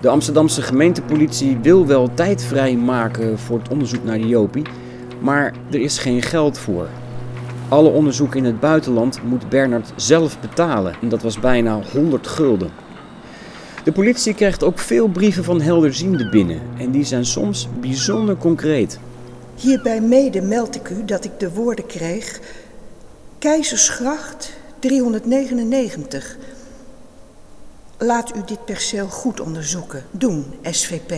De 0.02 0.10
Amsterdamse 0.10 0.62
gemeentepolitie 0.62 1.58
wil 1.62 1.88
wel 1.88 2.14
tijd 2.14 2.44
vrijmaken 2.44 3.40
voor 3.40 3.58
het 3.58 3.70
onderzoek 3.70 4.04
naar 4.04 4.18
de 4.18 4.28
Jopie, 4.28 4.66
maar 5.20 5.54
er 5.72 5.80
is 5.80 5.98
geen 5.98 6.22
geld 6.22 6.58
voor. 6.58 6.88
Alle 7.70 7.90
onderzoek 7.90 8.36
in 8.36 8.46
het 8.46 8.60
buitenland 8.60 9.24
moet 9.24 9.50
Bernard 9.50 9.94
zelf 9.96 10.40
betalen 10.40 10.96
en 11.02 11.10
dat 11.10 11.22
was 11.22 11.40
bijna 11.40 11.82
100 11.92 12.28
gulden. 12.28 12.72
De 13.84 13.92
politie 13.92 14.34
krijgt 14.34 14.64
ook 14.64 14.80
veel 14.80 15.08
brieven 15.08 15.44
van 15.44 15.62
helderzienden 15.62 16.30
binnen 16.30 16.62
en 16.78 16.92
die 16.92 17.04
zijn 17.04 17.26
soms 17.26 17.68
bijzonder 17.80 18.38
concreet. 18.38 19.00
Hierbij 19.56 20.02
mede 20.02 20.42
meld 20.42 20.76
ik 20.76 20.90
u 20.90 21.06
dat 21.06 21.26
ik 21.26 21.40
de 21.40 21.52
woorden 21.52 21.86
kreeg: 21.86 22.40
Keizersgracht 23.40 24.54
399. 24.80 26.38
Laat 27.98 28.36
u 28.36 28.42
dit 28.46 28.66
perceel 28.66 29.08
goed 29.08 29.40
onderzoeken. 29.40 30.04
Doen, 30.12 30.46
SVP. 30.62 31.14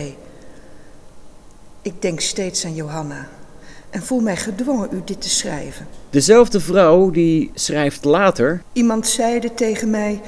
Ik 1.82 2.02
denk 2.02 2.20
steeds 2.20 2.64
aan 2.64 2.74
Johanna 2.74 3.28
en 3.96 4.02
voel 4.02 4.20
mij 4.20 4.36
gedwongen 4.36 4.88
u 4.92 5.02
dit 5.04 5.20
te 5.20 5.28
schrijven. 5.28 5.86
Dezelfde 6.10 6.60
vrouw 6.60 7.10
die 7.10 7.50
schrijft 7.54 8.04
later. 8.04 8.62
Iemand 8.72 9.06
zeide 9.06 9.54
tegen 9.54 9.90
mij: 9.90 10.20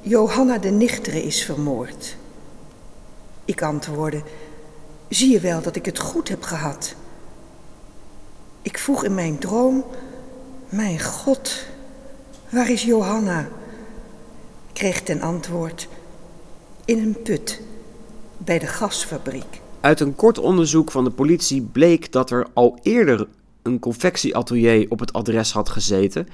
Johanna 0.00 0.58
de 0.58 0.70
Nichtere 0.70 1.22
is 1.22 1.44
vermoord. 1.44 2.16
Ik 3.44 3.62
antwoordde: 3.62 4.22
Zie 5.08 5.30
je 5.30 5.40
wel 5.40 5.62
dat 5.62 5.76
ik 5.76 5.84
het 5.84 5.98
goed 5.98 6.28
heb 6.28 6.42
gehad? 6.42 6.94
Ik 8.62 8.78
vroeg 8.78 9.04
in 9.04 9.14
mijn 9.14 9.38
droom: 9.38 9.84
Mijn 10.68 11.00
God, 11.00 11.64
waar 12.48 12.70
is 12.70 12.82
Johanna? 12.82 13.40
Ik 13.40 14.74
kreeg 14.74 15.02
ten 15.02 15.20
antwoord: 15.20 15.88
In 16.84 16.98
een 16.98 17.22
put 17.22 17.60
bij 18.38 18.58
de 18.58 18.66
gasfabriek. 18.66 19.59
Uit 19.80 20.00
een 20.00 20.16
kort 20.16 20.38
onderzoek 20.38 20.90
van 20.90 21.04
de 21.04 21.10
politie 21.10 21.62
bleek 21.62 22.12
dat 22.12 22.30
er 22.30 22.46
al 22.54 22.78
eerder 22.82 23.26
een 23.62 23.78
confectieatelier 23.78 24.86
op 24.88 25.00
het 25.00 25.12
adres 25.12 25.52
had 25.52 25.68
gezeten. 25.68 26.28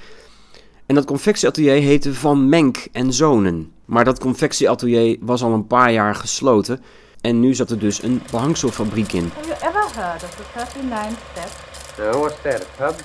En 0.87 0.95
dat 0.95 1.05
confectieatelier 1.05 1.81
heette 1.83 2.15
Van 2.15 2.49
Menk 2.49 2.87
en 2.93 3.13
Zonen. 3.13 3.73
Maar 3.85 4.05
dat 4.05 4.19
confectieatelier 4.19 5.17
was 5.21 5.43
al 5.43 5.53
een 5.53 5.67
paar 5.67 5.93
jaar 5.93 6.15
gesloten. 6.15 6.83
En 7.21 7.41
nu 7.41 7.55
zat 7.55 7.71
er 7.71 7.79
dus 7.79 8.03
een 8.03 8.23
behangselfabriek 8.31 9.13
in. 9.13 9.31
Have 9.35 9.49
you 9.49 9.59
ever 9.61 10.03
heard 10.03 10.23
of 10.23 10.31
the 10.31 10.43
39 10.55 11.19
steps? 11.33 11.53
No, 11.99 12.19
what's 12.19 12.43
that, 12.43 12.67
a 12.81 12.87
pub? 12.87 13.05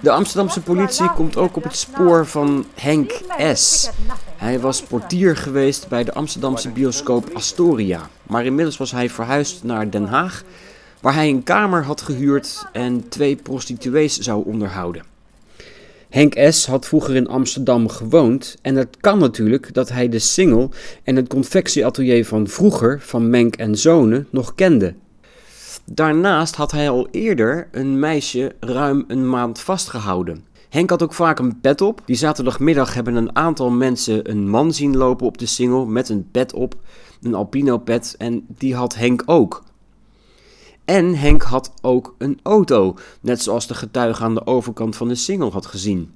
De 0.00 0.10
Amsterdamse 0.10 0.60
politie 0.60 1.10
komt 1.10 1.36
ook 1.36 1.56
op 1.56 1.62
het 1.62 1.76
spoor 1.76 2.26
van 2.26 2.66
Henk 2.74 3.20
S. 3.54 3.90
Hij 4.42 4.60
was 4.60 4.82
portier 4.82 5.36
geweest 5.36 5.88
bij 5.88 6.04
de 6.04 6.12
Amsterdamse 6.12 6.68
bioscoop 6.68 7.30
Astoria. 7.32 8.08
Maar 8.22 8.44
inmiddels 8.44 8.76
was 8.76 8.90
hij 8.90 9.10
verhuisd 9.10 9.64
naar 9.64 9.90
Den 9.90 10.04
Haag, 10.04 10.44
waar 11.00 11.14
hij 11.14 11.28
een 11.28 11.42
kamer 11.42 11.84
had 11.84 12.00
gehuurd 12.00 12.66
en 12.72 13.08
twee 13.08 13.36
prostituees 13.36 14.18
zou 14.18 14.44
onderhouden. 14.44 15.04
Henk 16.08 16.34
S. 16.50 16.66
had 16.66 16.86
vroeger 16.86 17.14
in 17.14 17.28
Amsterdam 17.28 17.88
gewoond 17.88 18.56
en 18.62 18.76
het 18.76 18.96
kan 19.00 19.18
natuurlijk 19.18 19.74
dat 19.74 19.88
hij 19.88 20.08
de 20.08 20.18
single 20.18 20.68
en 21.04 21.16
het 21.16 21.28
confectieatelier 21.28 22.26
van 22.26 22.48
vroeger 22.48 23.00
van 23.00 23.30
Menk 23.30 23.56
en 23.56 23.78
Zonen 23.78 24.26
nog 24.30 24.54
kende. 24.54 24.94
Daarnaast 25.84 26.54
had 26.54 26.70
hij 26.70 26.90
al 26.90 27.08
eerder 27.10 27.68
een 27.72 27.98
meisje 27.98 28.54
ruim 28.60 29.04
een 29.08 29.28
maand 29.28 29.60
vastgehouden. 29.60 30.44
Henk 30.72 30.90
had 30.90 31.02
ook 31.02 31.14
vaak 31.14 31.38
een 31.38 31.60
pet 31.60 31.80
op. 31.80 32.02
Die 32.04 32.16
zaterdagmiddag 32.16 32.94
hebben 32.94 33.14
een 33.14 33.36
aantal 33.36 33.70
mensen 33.70 34.30
een 34.30 34.48
man 34.48 34.72
zien 34.72 34.96
lopen 34.96 35.26
op 35.26 35.38
de 35.38 35.46
single 35.46 35.86
met 35.86 36.08
een 36.08 36.30
pet 36.30 36.52
op, 36.52 36.74
een 37.22 37.34
albino 37.34 37.78
pet 37.78 38.14
en 38.18 38.46
die 38.48 38.74
had 38.74 38.94
Henk 38.94 39.22
ook. 39.26 39.62
En 40.84 41.14
Henk 41.14 41.42
had 41.42 41.72
ook 41.82 42.14
een 42.18 42.38
auto, 42.42 42.96
net 43.20 43.42
zoals 43.42 43.66
de 43.66 43.74
getuige 43.74 44.24
aan 44.24 44.34
de 44.34 44.46
overkant 44.46 44.96
van 44.96 45.08
de 45.08 45.14
single 45.14 45.50
had 45.50 45.66
gezien. 45.66 46.12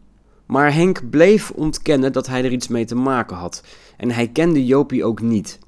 Maar 0.47 0.75
Henk 0.75 1.11
bleef 1.11 1.51
ontkennen 1.51 2.13
dat 2.13 2.27
hij 2.27 2.45
er 2.45 2.53
iets 2.53 2.69
mee 2.69 2.85
te 2.85 2.97
maken 2.97 3.37
had 3.37 3.63
en 3.97 4.11
hij 4.11 4.29
kende 4.29 4.67
Jopie 4.67 5.05
ook 5.05 5.21
niet. 5.21 5.59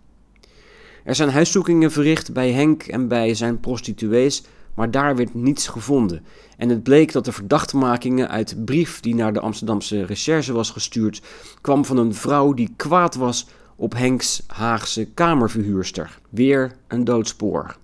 Er 1.04 1.14
zijn 1.14 1.30
huiszoekingen 1.30 1.90
verricht 1.90 2.32
bij 2.32 2.52
Henk 2.52 2.82
en 2.82 3.08
bij 3.08 3.34
zijn 3.34 3.60
prostituees, 3.60 4.44
maar 4.78 4.90
daar 4.90 5.16
werd 5.16 5.34
niets 5.34 5.68
gevonden. 5.68 6.24
En 6.56 6.68
het 6.68 6.82
bleek 6.82 7.12
dat 7.12 7.24
de 7.24 7.32
verdachtmakingen 7.32 8.28
uit 8.28 8.48
de 8.48 8.56
brief 8.56 9.00
die 9.00 9.14
naar 9.14 9.32
de 9.32 9.40
Amsterdamse 9.40 10.04
recherche 10.04 10.52
was 10.52 10.70
gestuurd, 10.70 11.22
kwam 11.60 11.84
van 11.84 11.96
een 11.96 12.14
vrouw 12.14 12.52
die 12.52 12.72
kwaad 12.76 13.14
was 13.14 13.46
op 13.76 13.94
Henks 13.94 14.42
Haagse 14.46 15.04
kamerverhuurster. 15.14 16.18
Weer 16.28 16.74
een 16.88 17.04
doodspoor. 17.04 17.76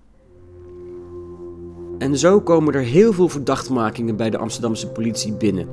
En 1.97 2.17
zo 2.17 2.41
komen 2.41 2.73
er 2.73 2.81
heel 2.81 3.13
veel 3.13 3.29
verdachtmakingen 3.29 4.15
bij 4.15 4.29
de 4.29 4.37
Amsterdamse 4.37 4.87
politie 4.87 5.33
binnen. 5.33 5.67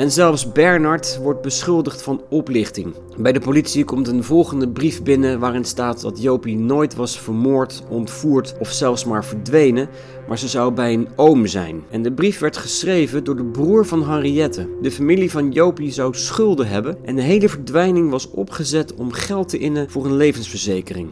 En 0.00 0.10
zelfs 0.10 0.52
Bernard 0.52 1.18
wordt 1.22 1.42
beschuldigd 1.42 2.02
van 2.02 2.22
oplichting. 2.28 2.94
Bij 3.16 3.32
de 3.32 3.40
politie 3.40 3.84
komt 3.84 4.08
een 4.08 4.24
volgende 4.24 4.68
brief 4.68 5.02
binnen 5.02 5.38
waarin 5.38 5.64
staat 5.64 6.00
dat 6.00 6.22
Jopie 6.22 6.58
nooit 6.58 6.94
was 6.94 7.20
vermoord, 7.20 7.82
ontvoerd 7.88 8.54
of 8.58 8.70
zelfs 8.70 9.04
maar 9.04 9.24
verdwenen, 9.24 9.88
maar 10.28 10.38
ze 10.38 10.48
zou 10.48 10.72
bij 10.72 10.92
een 10.92 11.08
oom 11.16 11.46
zijn. 11.46 11.82
En 11.90 12.02
de 12.02 12.12
brief 12.12 12.38
werd 12.38 12.56
geschreven 12.56 13.24
door 13.24 13.36
de 13.36 13.44
broer 13.44 13.86
van 13.86 14.10
Henriette. 14.10 14.68
De 14.82 14.90
familie 14.90 15.30
van 15.30 15.50
Jopie 15.50 15.92
zou 15.92 16.14
schulden 16.14 16.68
hebben 16.68 16.98
en 17.04 17.16
de 17.16 17.22
hele 17.22 17.48
verdwijning 17.48 18.10
was 18.10 18.30
opgezet 18.30 18.94
om 18.94 19.12
geld 19.12 19.48
te 19.48 19.58
innen 19.58 19.90
voor 19.90 20.04
een 20.04 20.16
levensverzekering. 20.16 21.08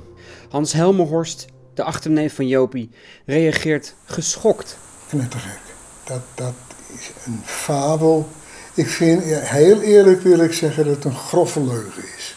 Hans 0.49 0.73
Helmerhorst, 0.73 1.47
de 1.75 1.83
achterneef 1.83 2.35
van 2.35 2.47
Jopie, 2.47 2.91
reageert 3.27 3.95
geschokt. 4.05 4.79
Knettergek. 5.09 5.61
Dat, 6.05 6.23
dat 6.35 6.55
is 6.99 7.11
een 7.27 7.41
fabel 7.45 8.29
ik 8.79 8.89
vind, 8.89 9.23
heel 9.25 9.81
eerlijk 9.81 10.23
wil 10.23 10.39
ik 10.39 10.53
zeggen, 10.53 10.85
dat 10.85 10.95
het 10.95 11.05
een 11.05 11.15
grove 11.15 11.61
leugen 11.61 12.03
is. 12.17 12.37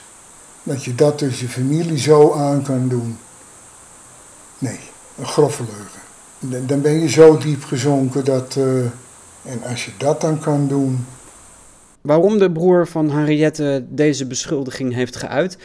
Dat 0.64 0.84
je 0.84 0.96
dat 0.96 1.20
dus 1.20 1.40
je 1.40 1.48
familie 1.48 1.98
zo 1.98 2.34
aan 2.34 2.64
kan 2.64 2.88
doen. 2.88 3.18
Nee, 4.58 4.80
een 5.18 5.26
grove 5.26 5.64
leugen. 5.64 6.68
Dan 6.68 6.82
ben 6.82 7.00
je 7.00 7.10
zo 7.10 7.38
diep 7.38 7.64
gezonken 7.64 8.26
dat. 8.26 8.56
Uh, 8.58 8.84
en 9.44 9.64
als 9.70 9.86
je 9.86 9.92
dat 9.98 10.22
dan 10.22 10.40
kan 10.40 10.68
doen. 10.68 11.06
Waarom 12.02 12.38
de 12.38 12.52
broer 12.52 12.88
van 12.88 13.12
Henriette 13.12 13.86
deze 13.90 14.26
beschuldiging 14.26 14.94
heeft 14.94 15.16
geuit, 15.16 15.58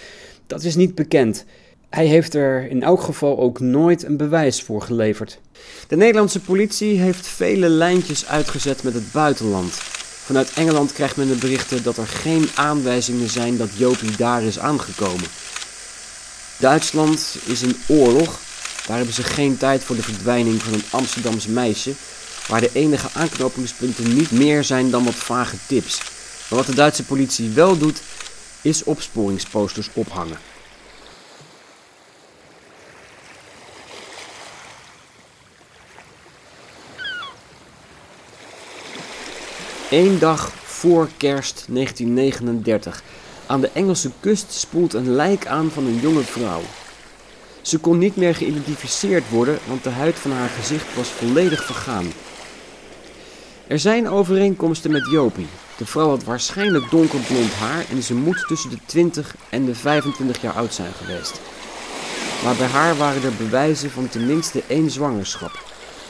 dat 0.47 0.63
is 0.63 0.75
niet 0.75 0.95
bekend. 0.95 1.45
Hij 1.91 2.07
heeft 2.07 2.35
er 2.35 2.71
in 2.71 2.83
elk 2.83 3.01
geval 3.01 3.39
ook 3.39 3.61
nooit 3.61 4.05
een 4.05 4.17
bewijs 4.17 4.63
voor 4.63 4.83
geleverd. 4.83 5.41
De 5.89 5.97
Nederlandse 5.97 6.41
politie 6.41 6.99
heeft 6.99 7.27
vele 7.27 7.69
lijntjes 7.69 8.27
uitgezet 8.27 8.83
met 8.83 8.95
het 8.95 9.13
buitenland. 9.13 9.96
Vanuit 10.27 10.53
Engeland 10.53 10.93
krijgt 10.93 11.17
men 11.17 11.29
de 11.29 11.35
berichten 11.35 11.83
dat 11.83 11.97
er 11.97 12.07
geen 12.07 12.51
aanwijzingen 12.55 13.31
zijn 13.31 13.57
dat 13.57 13.69
Jopie 13.77 14.17
daar 14.17 14.43
is 14.43 14.59
aangekomen. 14.59 15.27
Duitsland 16.57 17.37
is 17.45 17.63
in 17.63 17.83
oorlog. 17.87 18.39
Daar 18.87 18.97
hebben 18.97 19.15
ze 19.15 19.23
geen 19.23 19.57
tijd 19.57 19.85
voor 19.85 19.97
de 19.97 20.03
verdwijning 20.03 20.63
van 20.63 20.73
een 20.73 20.85
Amsterdamse 20.91 21.51
meisje, 21.51 21.93
waar 22.49 22.61
de 22.61 22.71
enige 22.73 23.09
aanknopingspunten 23.13 24.15
niet 24.15 24.31
meer 24.31 24.65
zijn 24.65 24.91
dan 24.91 25.05
wat 25.05 25.15
vage 25.15 25.57
tips. 25.67 25.99
Maar 26.49 26.59
wat 26.59 26.67
de 26.67 26.75
Duitse 26.75 27.03
politie 27.05 27.51
wel 27.51 27.79
doet, 27.79 28.01
is 28.61 28.85
opsporingsposters 28.85 29.89
ophangen. 29.93 30.39
Eén 39.91 40.19
dag 40.19 40.53
voor 40.65 41.09
kerst 41.17 41.65
1939. 41.69 43.03
Aan 43.47 43.61
de 43.61 43.71
Engelse 43.73 44.11
kust 44.21 44.53
spoelt 44.53 44.95
een 44.95 45.11
lijk 45.11 45.47
aan 45.47 45.71
van 45.71 45.87
een 45.87 46.01
jonge 46.01 46.23
vrouw. 46.23 46.61
Ze 47.61 47.79
kon 47.79 47.99
niet 47.99 48.17
meer 48.17 48.35
geïdentificeerd 48.35 49.31
worden, 49.31 49.59
want 49.67 49.85
de 49.85 49.91
huid 49.91 50.15
van 50.15 50.31
haar 50.31 50.49
gezicht 50.49 50.95
was 50.95 51.09
volledig 51.09 51.65
vergaan. 51.65 52.13
Er 53.67 53.79
zijn 53.79 54.09
overeenkomsten 54.09 54.91
met 54.91 55.11
Jopie. 55.11 55.49
De 55.77 55.87
vrouw 55.87 56.09
had 56.09 56.25
waarschijnlijk 56.25 56.91
donkerblond 56.91 57.53
haar 57.53 57.85
en 57.91 58.03
ze 58.03 58.15
moet 58.15 58.45
tussen 58.47 58.71
de 58.71 58.79
20 58.87 59.37
en 59.49 59.65
de 59.65 59.75
25 59.75 60.43
jaar 60.43 60.55
oud 60.55 60.75
zijn 60.75 60.93
geweest. 60.93 61.41
Maar 62.45 62.55
bij 62.55 62.67
haar 62.67 62.97
waren 62.97 63.23
er 63.23 63.35
bewijzen 63.35 63.91
van 63.91 64.09
tenminste 64.09 64.63
één 64.67 64.91
zwangerschap. 64.91 65.65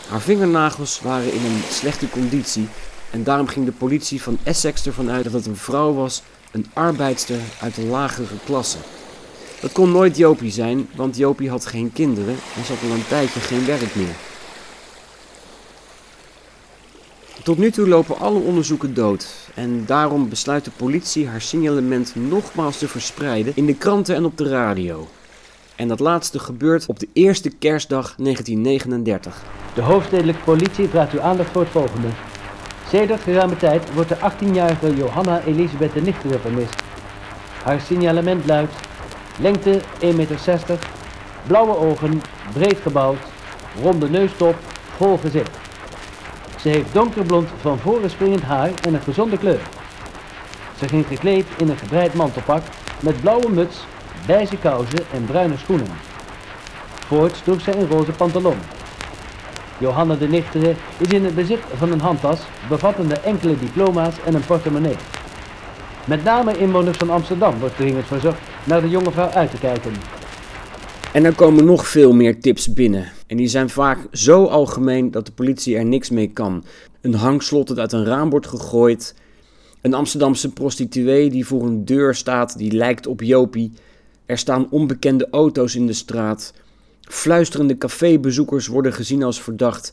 Haar 0.09 0.21
vingernagels 0.21 1.01
waren 1.01 1.33
in 1.33 1.45
een 1.45 1.63
slechte 1.71 2.11
conditie 2.11 2.69
en 3.17 3.25
daarom 3.25 3.49
ging 3.49 3.67
de 3.67 3.73
politie 3.73 4.23
van 4.23 4.39
Essex 4.43 4.87
ervan 4.87 5.11
uit 5.11 5.25
dat 5.25 5.33
het 5.33 5.47
een 5.47 5.57
vrouw 5.57 5.93
was, 5.93 6.23
een 6.51 6.67
arbeidster 6.73 7.39
uit 7.61 7.75
de 7.75 7.83
lagere 7.83 8.35
klasse. 8.45 8.79
Dat 9.61 9.73
kon 9.73 9.93
nooit 9.93 10.17
Jopie 10.17 10.51
zijn, 10.51 10.89
want 10.97 11.17
Jopie 11.17 11.51
had 11.51 11.67
geen 11.67 11.93
kinderen 11.93 12.35
en 12.35 12.63
had 12.63 12.91
al 12.91 12.97
een 12.97 13.07
tijdje 13.09 13.41
geen 13.41 13.67
werk 13.67 13.95
meer. 13.95 14.15
Tot 17.43 17.59
nu 17.59 17.71
toe 17.71 17.89
lopen 17.89 18.19
alle 18.19 18.39
onderzoeken 18.39 18.95
dood 18.95 19.27
en 19.55 19.85
daarom 19.87 20.29
besluit 20.29 20.65
de 20.65 20.71
politie 20.77 21.29
haar 21.29 21.41
signalement 21.41 22.15
nogmaals 22.15 22.79
te 22.79 22.89
verspreiden 22.89 23.53
in 23.57 23.67
de 23.67 23.75
kranten 23.77 24.15
en 24.15 24.25
op 24.25 24.39
de 24.39 24.49
radio. 24.49 25.09
En 25.77 25.89
dat 25.89 26.01
laatste 26.01 26.39
gebeurt 26.39 26.87
op 26.87 26.99
de 26.99 27.09
eerste 27.13 27.51
kerstdag 27.51 28.15
1939. 28.17 29.43
De 29.75 29.83
hoofdstedelijke 29.83 30.43
politie 30.43 30.89
vraagt 30.89 31.13
uw 31.13 31.21
aandacht 31.21 31.51
voor 31.51 31.63
het 31.63 31.71
volgende. 31.71 32.09
Sedert 32.89 33.23
geruime 33.23 33.57
tijd 33.57 33.95
wordt 33.95 34.09
de 34.09 34.17
18-jarige 34.17 34.97
Johanna 34.97 35.41
Elisabeth 35.41 35.93
de 35.93 36.01
Nichtere 36.01 36.39
vermist. 36.39 36.83
Haar 37.63 37.81
signalement 37.81 38.47
luidt 38.47 38.73
lengte 39.39 39.81
1,60 39.81 40.17
meter, 40.17 40.79
blauwe 41.47 41.77
ogen, 41.77 42.23
breed 42.53 42.79
gebouwd, 42.83 43.19
ronde 43.83 44.11
neustop, 44.11 44.55
vol 44.97 45.19
gezicht. 45.19 45.51
Ze 46.61 46.69
heeft 46.69 46.93
donkerblond 46.93 47.49
van 47.61 47.79
voren 47.79 48.11
springend 48.11 48.43
haar 48.43 48.71
en 48.83 48.95
een 48.95 49.03
gezonde 49.03 49.39
kleur. 49.39 49.61
Ze 50.79 50.89
ging 50.89 51.07
gekleed 51.07 51.47
in 51.57 51.69
een 51.69 51.79
gebreid 51.79 52.15
mantelpak 52.15 52.63
met 53.01 53.21
blauwe 53.21 53.51
muts, 53.51 53.77
beige 54.27 54.57
kousen 54.57 55.05
en 55.13 55.25
bruine 55.25 55.57
schoenen. 55.57 55.91
Voorts 57.07 57.43
droeg 57.43 57.61
zij 57.61 57.75
een 57.75 57.89
roze 57.89 58.13
pantalon. 58.13 58.57
Johanna 59.79 60.15
de 60.15 60.29
Nichtere 60.29 60.75
is 60.99 61.09
in 61.09 61.25
het 61.25 61.35
bezit 61.35 61.61
van 61.75 61.93
een 61.93 62.01
handtas 62.01 62.41
bevattende 62.69 63.15
enkele 63.15 63.59
diploma's 63.59 64.15
en 64.25 64.35
een 64.35 64.45
portemonnee. 64.47 64.97
Met 66.07 66.25
name 66.25 66.59
inwoners 66.59 66.97
van 66.97 67.11
Amsterdam 67.11 67.59
wordt 67.59 67.77
dringend 67.77 68.07
verzocht 68.07 68.39
naar 68.65 68.81
de 68.81 68.89
jonge 68.89 69.11
vrouw 69.11 69.29
uit 69.29 69.51
te 69.51 69.59
kijken. 69.59 69.93
En 71.13 71.25
er 71.25 71.35
komen 71.35 71.65
nog 71.65 71.89
veel 71.89 72.13
meer 72.13 72.41
tips 72.41 72.73
binnen. 72.73 73.13
En 73.27 73.37
die 73.37 73.49
zijn 73.49 73.69
vaak 73.69 73.99
zo 74.13 74.45
algemeen 74.45 75.11
dat 75.11 75.27
de 75.27 75.33
politie 75.33 75.77
er 75.77 75.85
niks 75.85 76.11
mee 76.11 76.31
kan. 76.33 76.65
Een 77.01 77.15
hangslot 77.15 77.67
dat 77.69 77.79
uit 77.79 77.93
een 77.93 78.05
raam 78.05 78.31
wordt 78.31 78.47
gegooid. 78.47 79.15
Een 79.81 79.95
Amsterdamse 79.95 80.53
prostituee 80.53 81.31
die 81.31 81.47
voor 81.47 81.63
een 81.63 81.85
deur 81.85 82.15
staat 82.15 82.59
die 82.59 82.73
lijkt 82.73 83.07
op 83.07 83.23
Jopie. 83.23 83.73
Er 84.27 84.39
staan 84.39 84.71
onbekende 84.71 85.29
auto's 85.31 85.75
in 85.75 85.87
de 85.87 85.93
straat. 85.93 86.53
Fluisterende 87.09 87.79
cafébezoekers 87.79 88.67
worden 88.67 88.93
gezien 88.93 89.23
als 89.23 89.43
verdacht. 89.43 89.93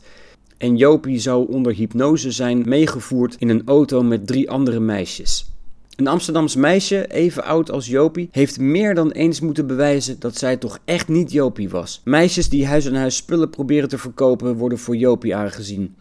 En 0.58 0.76
Jopie 0.76 1.18
zou 1.18 1.48
onder 1.52 1.74
hypnose 1.74 2.30
zijn 2.30 2.62
meegevoerd 2.66 3.36
in 3.38 3.48
een 3.48 3.62
auto 3.64 4.02
met 4.02 4.26
drie 4.26 4.50
andere 4.50 4.80
meisjes. 4.80 5.52
Een 5.96 6.06
Amsterdams 6.06 6.56
meisje, 6.56 7.12
even 7.12 7.44
oud 7.44 7.70
als 7.70 7.86
Jopie, 7.86 8.28
heeft 8.30 8.58
meer 8.58 8.94
dan 8.94 9.10
eens 9.10 9.40
moeten 9.40 9.66
bewijzen 9.66 10.16
dat 10.18 10.36
zij 10.36 10.56
toch 10.56 10.78
echt 10.84 11.08
niet 11.08 11.32
Jopie 11.32 11.68
was. 11.68 12.00
Meisjes 12.04 12.48
die 12.48 12.66
huis 12.66 12.86
aan 12.86 12.94
huis 12.94 13.16
spullen 13.16 13.50
proberen 13.50 13.88
te 13.88 13.98
verkopen, 13.98 14.56
worden 14.56 14.78
voor 14.78 14.96
Jopie 14.96 15.36
aangezien. 15.36 15.94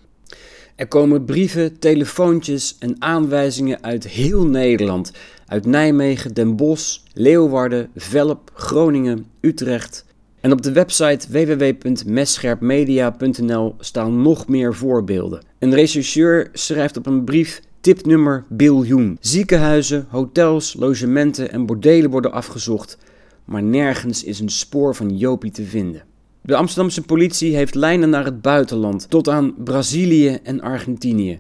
Er 0.75 0.87
komen 0.87 1.25
brieven, 1.25 1.79
telefoontjes 1.79 2.75
en 2.79 2.95
aanwijzingen 2.99 3.83
uit 3.83 4.07
heel 4.07 4.45
Nederland. 4.45 5.11
Uit 5.45 5.65
Nijmegen, 5.65 6.33
Den 6.33 6.55
Bosch, 6.55 6.99
Leeuwarden, 7.13 7.89
Velp, 7.95 8.51
Groningen, 8.53 9.25
Utrecht, 9.41 10.05
en 10.43 10.51
op 10.51 10.61
de 10.61 10.71
website 10.71 11.27
www.messcherpmedia.nl 11.29 13.75
staan 13.79 14.21
nog 14.21 14.47
meer 14.47 14.75
voorbeelden. 14.75 15.43
Een 15.59 15.73
rechercheur 15.73 16.49
schrijft 16.53 16.97
op 16.97 17.05
een 17.05 17.23
brief 17.23 17.61
Tipnummer 17.81 18.43
biljoen. 18.49 19.17
Ziekenhuizen, 19.19 20.05
hotels, 20.09 20.75
logementen 20.79 21.51
en 21.51 21.65
bordelen 21.65 22.09
worden 22.09 22.31
afgezocht, 22.31 22.97
maar 23.45 23.63
nergens 23.63 24.23
is 24.23 24.39
een 24.39 24.49
spoor 24.49 24.95
van 24.95 25.17
Jopie 25.17 25.51
te 25.51 25.63
vinden. 25.63 26.03
De 26.41 26.55
Amsterdamse 26.55 27.01
politie 27.01 27.55
heeft 27.55 27.75
lijnen 27.75 28.09
naar 28.09 28.25
het 28.25 28.41
buitenland, 28.41 29.09
tot 29.09 29.29
aan 29.29 29.53
Brazilië 29.63 30.39
en 30.43 30.61
Argentinië. 30.61 31.39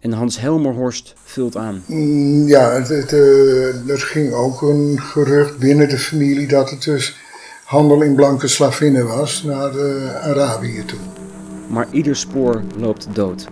En 0.00 0.12
Hans 0.12 0.40
Helmerhorst 0.40 1.14
vult 1.24 1.56
aan. 1.56 1.82
Mm, 1.86 2.48
Ja, 2.48 2.72
het, 2.72 2.88
het, 2.88 3.12
eh, 3.12 3.88
er 3.88 4.00
ging 4.00 4.32
ook 4.32 4.62
een 4.62 5.00
gerucht 5.00 5.58
binnen 5.58 5.88
de 5.88 5.98
familie 5.98 6.48
dat 6.48 6.70
het 6.70 6.82
dus 6.82 7.16
handel 7.70 8.02
in 8.02 8.14
blanke 8.14 8.48
slavinnen 8.48 9.06
was 9.06 9.42
naar 9.42 9.70
de 9.72 10.18
Arabië 10.22 10.84
toe. 10.84 10.98
Maar 11.68 11.86
ieder 11.90 12.16
spoor 12.16 12.62
loopt 12.76 13.14
dood. 13.14 13.46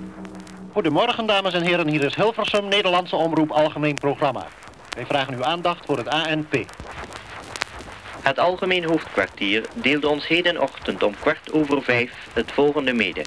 Goedemorgen 0.72 1.26
dames 1.26 1.54
en 1.54 1.62
heren, 1.62 1.88
hier 1.88 2.04
is 2.04 2.14
Hilversum, 2.14 2.68
Nederlandse 2.68 3.16
Omroep 3.16 3.50
Algemeen 3.50 3.94
Programma. 3.94 4.46
Wij 4.96 5.06
vragen 5.06 5.34
uw 5.34 5.44
aandacht 5.44 5.86
voor 5.86 5.96
het 5.96 6.08
ANP. 6.08 6.64
Het 8.22 8.38
Algemeen 8.38 8.84
Hoofdkwartier 8.84 9.64
deelde 9.74 10.08
ons 10.08 10.26
hedenochtend 10.26 11.02
om 11.02 11.14
kwart 11.20 11.52
over 11.52 11.82
vijf 11.82 12.12
het 12.32 12.52
volgende 12.52 12.92
mede. 12.92 13.24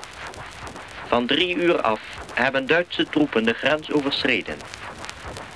Van 1.08 1.28
drie 1.28 1.56
uur 1.56 1.82
af 1.82 2.00
hebben 2.34 2.68
Duitse 2.68 3.06
troepen 3.10 3.44
de 3.44 3.54
grens 3.54 3.92
overschreden. 3.92 4.56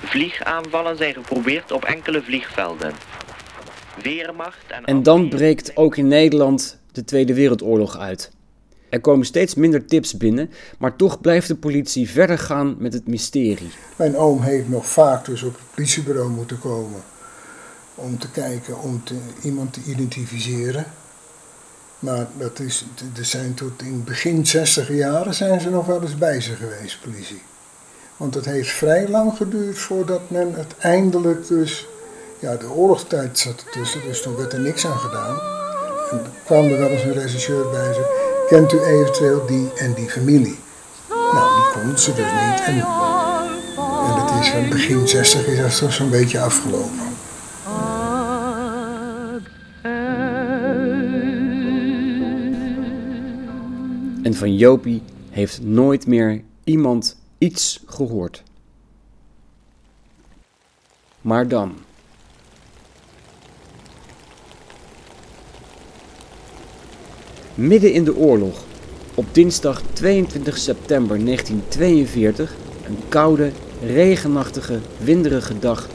Vliegaanvallen 0.04 0.96
zijn 0.96 1.14
geprobeerd 1.14 1.72
op 1.72 1.84
enkele 1.84 2.22
vliegvelden. 2.22 2.92
Weermacht 4.02 4.64
en... 4.68 4.84
En 4.84 5.02
dan 5.02 5.28
breekt 5.28 5.76
ook 5.76 5.96
in 5.96 6.08
Nederland 6.08 6.78
de 6.92 7.04
Tweede 7.04 7.34
Wereldoorlog 7.34 7.98
uit. 7.98 8.30
Er 8.88 9.00
komen 9.00 9.26
steeds 9.26 9.54
minder 9.54 9.86
tips 9.86 10.16
binnen, 10.16 10.50
maar 10.78 10.96
toch 10.96 11.20
blijft 11.20 11.48
de 11.48 11.56
politie 11.56 12.10
verder 12.10 12.38
gaan 12.38 12.76
met 12.78 12.92
het 12.92 13.06
mysterie. 13.06 13.70
Mijn 13.96 14.16
oom 14.16 14.42
heeft 14.42 14.68
nog 14.68 14.86
vaak 14.86 15.24
dus 15.24 15.42
op 15.42 15.52
het 15.52 15.74
politiebureau 15.74 16.30
moeten 16.30 16.58
komen 16.58 17.02
om 17.94 18.18
te 18.18 18.30
kijken, 18.30 18.80
om 18.80 19.04
te, 19.04 19.14
iemand 19.42 19.72
te 19.72 19.80
identificeren. 19.86 20.84
Maar 21.98 22.26
dat 22.38 22.58
is, 22.58 22.84
er 23.16 23.24
zijn 23.24 23.54
tot 23.54 23.82
in 23.82 24.04
begin 24.04 24.46
60 24.46 24.88
jaren 24.88 25.34
zijn 25.34 25.60
ze 25.60 25.70
nog 25.70 25.86
wel 25.86 26.02
eens 26.02 26.18
bij 26.18 26.40
ze 26.40 26.54
geweest, 26.54 27.00
politie. 27.00 27.42
Want 28.16 28.34
het 28.34 28.44
heeft 28.44 28.70
vrij 28.70 29.08
lang 29.08 29.36
geduurd 29.36 29.78
voordat 29.78 30.30
men 30.30 30.54
het 30.54 30.74
eindelijk 30.78 31.46
dus... 31.48 31.86
Ja, 32.38 32.56
de 32.56 32.70
oorlogstijd 32.70 33.38
zat 33.38 33.64
ertussen, 33.66 34.02
dus 34.02 34.22
toen 34.22 34.36
werd 34.36 34.52
er 34.52 34.60
niks 34.60 34.86
aan 34.86 34.98
gedaan. 34.98 35.40
En 36.10 36.20
kwam 36.44 36.64
er 36.64 36.78
wel 36.78 36.88
eens 36.88 37.02
een 37.02 37.12
regisseur 37.12 37.70
bij 37.70 37.92
ze. 37.92 38.24
Kent 38.48 38.72
u 38.72 38.80
eventueel 38.80 39.46
die 39.46 39.72
en 39.72 39.94
die 39.94 40.10
familie? 40.10 40.58
Nou, 41.08 41.54
die 41.54 41.82
kon 41.82 41.98
ze 41.98 42.14
dus 42.14 42.24
niet. 42.24 42.60
En, 42.66 42.74
en 44.06 44.24
het 44.24 44.40
is 44.40 44.48
van 44.48 44.68
begin 44.68 45.08
60 45.08 45.46
is 45.46 45.78
dat 45.78 45.92
zo'n 45.92 46.10
beetje 46.10 46.40
afgelopen. 46.40 47.14
En 54.22 54.34
van 54.34 54.56
Jopie 54.56 55.02
heeft 55.30 55.62
nooit 55.62 56.06
meer 56.06 56.42
iemand 56.64 57.16
iets 57.38 57.82
gehoord. 57.86 58.42
Maar 61.20 61.48
dan. 61.48 61.85
Midden 67.56 67.92
in 67.92 68.04
de 68.04 68.16
oorlog, 68.16 68.64
op 69.14 69.26
dinsdag 69.32 69.82
22 69.92 70.58
september 70.58 71.24
1942, 71.24 72.54
een 72.86 72.98
koude, 73.08 73.50
regenachtige, 73.86 74.78
winderige 74.98 75.58
dag, 75.58 75.88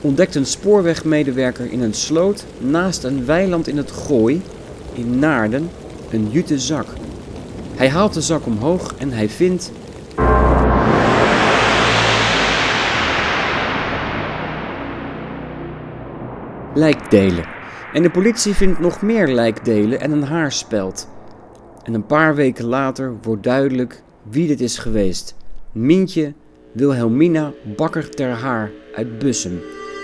ontdekt 0.00 0.34
een 0.34 0.46
spoorwegmedewerker 0.46 1.72
in 1.72 1.80
een 1.80 1.94
sloot 1.94 2.44
naast 2.58 3.04
een 3.04 3.24
weiland 3.24 3.68
in 3.68 3.76
het 3.76 3.90
Gooi, 3.90 4.42
in 4.92 5.18
Naarden, 5.18 5.70
een 6.10 6.28
jute 6.30 6.58
zak. 6.58 6.86
Hij 7.74 7.88
haalt 7.88 8.14
de 8.14 8.20
zak 8.20 8.46
omhoog 8.46 8.94
en 8.98 9.12
hij 9.12 9.28
vindt. 9.28 9.72
Lijkdelen. 16.74 17.59
En 17.92 18.02
de 18.02 18.10
politie 18.10 18.54
vindt 18.54 18.80
nog 18.80 19.02
meer 19.02 19.28
lijkdelen 19.28 20.00
en 20.00 20.10
een 20.10 20.22
haarspeld. 20.22 21.08
En 21.82 21.94
een 21.94 22.06
paar 22.06 22.34
weken 22.34 22.64
later 22.64 23.14
wordt 23.22 23.42
duidelijk 23.42 24.02
wie 24.22 24.46
dit 24.46 24.60
is 24.60 24.78
geweest. 24.78 25.36
Mientje 25.72 26.32
Wilhelmina 26.72 27.52
Bakker 27.76 28.10
ter 28.10 28.30
Haar 28.30 28.70
uit 28.94 29.18
Bussum. 29.18 29.60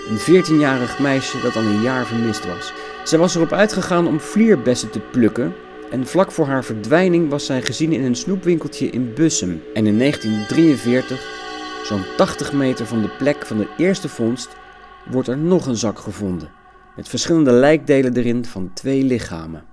Een 0.09 0.45
14-jarig 0.45 0.99
meisje 0.99 1.41
dat 1.41 1.57
al 1.57 1.63
een 1.63 1.83
jaar 1.83 2.07
vermist 2.07 2.47
was. 2.47 2.73
Zij 3.05 3.19
was 3.19 3.35
erop 3.35 3.53
uitgegaan 3.53 4.07
om 4.07 4.21
vlierbessen 4.21 4.91
te 4.91 5.01
plukken 5.01 5.55
en 5.91 6.07
vlak 6.07 6.33
voor 6.33 6.47
haar 6.47 6.65
verdwijning 6.65 7.31
was 7.31 7.47
zij 7.47 7.63
gezien 7.63 7.93
in 7.93 8.05
een 8.05 8.17
snoepwinkeltje 8.17 8.87
in 8.87 9.15
Bussum. 9.15 9.63
En 9.75 9.87
in 9.87 9.99
1943, 9.99 11.21
zo'n 11.85 12.05
80 12.17 12.53
meter 12.53 12.87
van 12.87 13.03
de 13.03 13.11
plek 13.19 13.47
van 13.47 13.57
de 13.57 13.69
eerste 13.77 14.09
vondst, 14.09 14.57
wordt 15.11 15.29
er 15.29 15.39
nog 15.39 15.67
een 15.67 15.77
zak 15.77 15.99
gevonden. 15.99 16.65
Met 16.97 17.09
verschillende 17.09 17.53
lijkdelen 17.53 18.17
erin 18.17 18.45
van 18.45 18.71
twee 18.75 19.03
lichamen. 19.03 19.65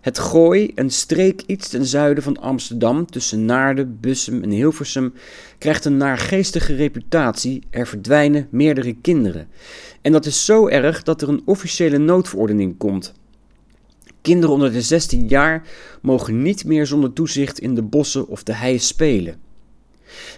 Het 0.00 0.18
Gooi, 0.18 0.72
een 0.74 0.90
streek 0.90 1.42
iets 1.46 1.68
ten 1.68 1.86
zuiden 1.86 2.22
van 2.22 2.38
Amsterdam, 2.38 3.06
tussen 3.06 3.44
Naarden, 3.44 4.00
Bussum 4.00 4.42
en 4.42 4.50
Hilversum, 4.50 5.14
krijgt 5.58 5.84
een 5.84 5.96
naargeestige 5.96 6.74
reputatie. 6.74 7.62
Er 7.70 7.86
verdwijnen 7.86 8.48
meerdere 8.50 8.92
kinderen. 8.92 9.48
En 10.02 10.12
dat 10.12 10.26
is 10.26 10.44
zo 10.44 10.68
erg 10.68 11.02
dat 11.02 11.22
er 11.22 11.28
een 11.28 11.42
officiële 11.44 11.98
noodverordening 11.98 12.76
komt. 12.76 13.12
Kinderen 14.22 14.54
onder 14.54 14.72
de 14.72 14.82
16 14.82 15.28
jaar 15.28 15.62
mogen 16.02 16.42
niet 16.42 16.64
meer 16.64 16.86
zonder 16.86 17.12
toezicht 17.12 17.58
in 17.58 17.74
de 17.74 17.82
bossen 17.82 18.28
of 18.28 18.42
de 18.42 18.54
hei 18.54 18.78
spelen. 18.78 19.40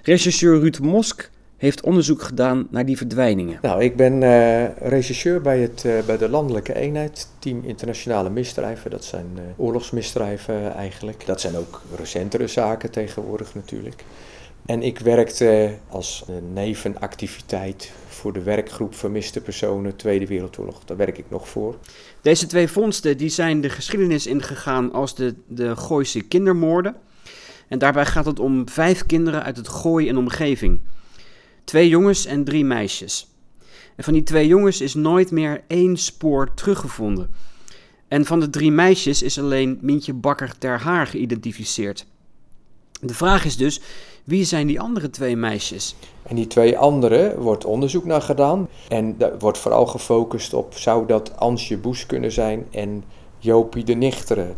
Rechercheur 0.02 0.60
Ruud 0.60 0.78
Mosk 0.78 1.30
heeft 1.62 1.82
onderzoek 1.82 2.22
gedaan 2.22 2.66
naar 2.70 2.86
die 2.86 2.96
verdwijningen. 2.96 3.58
Nou, 3.62 3.82
ik 3.82 3.96
ben 3.96 4.22
uh, 4.22 4.76
rechercheur 4.76 5.40
bij, 5.40 5.60
het, 5.60 5.82
uh, 5.86 6.02
bij 6.06 6.18
de 6.18 6.28
landelijke 6.28 6.74
eenheid, 6.74 7.28
Team 7.38 7.60
Internationale 7.64 8.30
Misdrijven. 8.30 8.90
Dat 8.90 9.04
zijn 9.04 9.26
uh, 9.34 9.42
oorlogsmisdrijven 9.56 10.74
eigenlijk. 10.74 11.26
Dat 11.26 11.40
zijn 11.40 11.56
ook 11.56 11.82
recentere 11.96 12.46
zaken 12.46 12.90
tegenwoordig 12.90 13.54
natuurlijk. 13.54 14.04
En 14.66 14.82
ik 14.82 14.98
werkte 14.98 15.74
als 15.88 16.24
nevenactiviteit 16.52 17.92
voor 18.08 18.32
de 18.32 18.42
werkgroep 18.42 18.94
Vermiste 18.94 19.40
Personen 19.40 19.96
Tweede 19.96 20.26
Wereldoorlog. 20.26 20.84
Daar 20.84 20.96
werk 20.96 21.18
ik 21.18 21.26
nog 21.28 21.48
voor. 21.48 21.76
Deze 22.20 22.46
twee 22.46 22.68
vondsten 22.68 23.16
die 23.16 23.28
zijn 23.28 23.60
de 23.60 23.70
geschiedenis 23.70 24.26
ingegaan 24.26 24.92
als 24.92 25.14
de, 25.14 25.34
de 25.46 25.76
Gooise 25.76 26.20
kindermoorden. 26.20 26.94
En 27.68 27.78
daarbij 27.78 28.06
gaat 28.06 28.26
het 28.26 28.40
om 28.40 28.68
vijf 28.68 29.06
kinderen 29.06 29.42
uit 29.42 29.56
het 29.56 29.68
Gooi 29.68 30.08
en 30.08 30.16
omgeving. 30.16 30.80
Twee 31.72 31.88
jongens 31.88 32.26
en 32.26 32.44
drie 32.44 32.64
meisjes. 32.64 33.28
En 33.96 34.04
van 34.04 34.12
die 34.12 34.22
twee 34.22 34.46
jongens 34.46 34.80
is 34.80 34.94
nooit 34.94 35.30
meer 35.30 35.64
één 35.66 35.96
spoor 35.96 36.54
teruggevonden. 36.54 37.30
En 38.08 38.24
van 38.24 38.40
de 38.40 38.50
drie 38.50 38.70
meisjes 38.70 39.22
is 39.22 39.38
alleen 39.38 39.78
Mientje 39.80 40.12
Bakker 40.12 40.58
ter 40.58 40.80
Haar 40.80 41.06
geïdentificeerd. 41.06 42.06
De 43.00 43.14
vraag 43.14 43.44
is 43.44 43.56
dus, 43.56 43.80
wie 44.24 44.44
zijn 44.44 44.66
die 44.66 44.80
andere 44.80 45.10
twee 45.10 45.36
meisjes? 45.36 45.94
En 46.22 46.36
die 46.36 46.46
twee 46.46 46.78
andere 46.78 47.34
wordt 47.38 47.64
onderzoek 47.64 48.04
naar 48.04 48.22
gedaan. 48.22 48.68
En 48.88 49.18
daar 49.18 49.38
wordt 49.38 49.58
vooral 49.58 49.86
gefocust 49.86 50.54
op, 50.54 50.74
zou 50.74 51.06
dat 51.06 51.36
Ansje 51.36 51.78
Boes 51.78 52.06
kunnen 52.06 52.32
zijn 52.32 52.66
en 52.70 53.04
Jopie 53.38 53.84
de 53.84 53.94
Nichtere? 53.94 54.54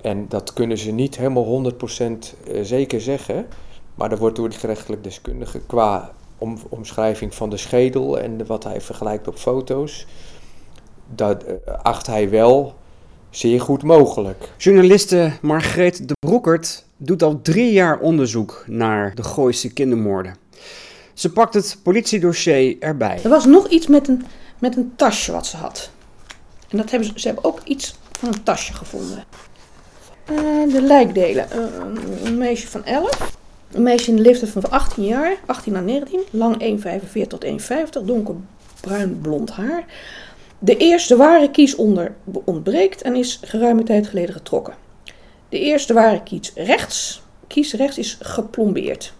En 0.00 0.26
dat 0.28 0.52
kunnen 0.52 0.78
ze 0.78 0.90
niet 0.90 1.16
helemaal 1.16 1.72
100% 1.72 2.62
zeker 2.62 3.00
zeggen. 3.00 3.46
Maar 3.94 4.12
er 4.12 4.18
wordt 4.18 4.36
door 4.36 4.48
de 4.48 4.56
gerechtelijk 4.56 5.04
deskundige 5.04 5.60
qua 5.66 6.12
om, 6.38 6.58
omschrijving 6.68 7.34
van 7.34 7.50
de 7.50 7.56
schedel 7.56 8.18
en 8.18 8.46
wat 8.46 8.64
hij 8.64 8.80
vergelijkt 8.80 9.28
op 9.28 9.36
foto's, 9.36 10.06
dat 11.14 11.44
acht 11.82 12.06
hij 12.06 12.30
wel 12.30 12.74
zeer 13.30 13.60
goed 13.60 13.82
mogelijk. 13.82 14.52
Journaliste 14.56 15.32
Margreet 15.42 16.08
de 16.08 16.14
Broekert 16.26 16.84
doet 16.96 17.22
al 17.22 17.40
drie 17.42 17.72
jaar 17.72 17.98
onderzoek 17.98 18.64
naar 18.66 19.14
de 19.14 19.22
Gooise 19.22 19.72
kindermoorden. 19.72 20.36
Ze 21.14 21.32
pakt 21.32 21.54
het 21.54 21.78
politiedossier 21.82 22.76
erbij. 22.80 23.20
Er 23.22 23.30
was 23.30 23.44
nog 23.44 23.68
iets 23.68 23.86
met 23.86 24.08
een, 24.08 24.24
met 24.58 24.76
een 24.76 24.92
tasje 24.96 25.32
wat 25.32 25.46
ze 25.46 25.56
had. 25.56 25.90
En 26.68 26.76
dat 26.76 26.90
hebben 26.90 27.08
ze, 27.08 27.20
ze 27.20 27.26
hebben 27.26 27.44
ook 27.44 27.60
iets 27.64 27.98
van 28.18 28.28
een 28.28 28.42
tasje 28.42 28.72
gevonden. 28.72 29.24
Uh, 30.30 30.72
de 30.72 30.82
lijkdelen. 30.82 31.48
Uh, 31.54 32.24
een 32.24 32.38
meisje 32.38 32.68
van 32.68 32.84
11. 32.84 33.42
Een 33.74 33.82
meisje 33.82 34.10
in 34.10 34.16
de 34.16 34.22
leeftijd 34.22 34.50
van 34.50 34.70
18 34.70 35.04
jaar, 35.04 35.36
18 35.46 35.72
naar 35.72 35.82
19, 35.82 36.20
lang 36.30 36.78
1,45 37.22 37.26
tot 37.26 37.44
1,50, 37.44 38.04
donkerbruin 38.04 39.18
blond 39.20 39.50
haar. 39.50 39.84
De 40.58 40.76
eerste 40.76 41.16
ware 41.16 41.50
kies 41.50 41.74
onder 41.74 42.14
ontbreekt 42.44 43.02
en 43.02 43.16
is 43.16 43.40
geruime 43.42 43.82
tijd 43.82 44.06
geleden 44.06 44.34
getrokken. 44.34 44.74
De 45.48 45.58
eerste 45.58 45.92
ware 45.92 46.22
kies 46.22 46.52
rechts 46.54 47.22
kiesrechts 47.46 47.98
is 47.98 48.18
geplombeerd. 48.20 49.12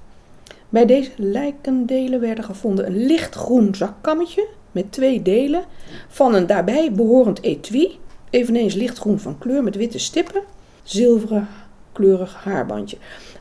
Bij 0.68 0.86
deze 0.86 1.10
lijkendelen 1.16 2.20
werden 2.20 2.44
gevonden 2.44 2.86
een 2.86 3.06
lichtgroen 3.06 3.74
zakkammetje 3.74 4.46
met 4.72 4.92
twee 4.92 5.22
delen 5.22 5.64
van 6.08 6.34
een 6.34 6.46
daarbij 6.46 6.92
behorend 6.92 7.42
etui, 7.42 7.98
eveneens 8.30 8.74
lichtgroen 8.74 9.18
van 9.18 9.38
kleur 9.38 9.62
met 9.62 9.76
witte 9.76 9.98
stippen, 9.98 10.42
zilveren 10.82 11.48
kleurig 11.94 12.34
haarbandje. 12.44 12.96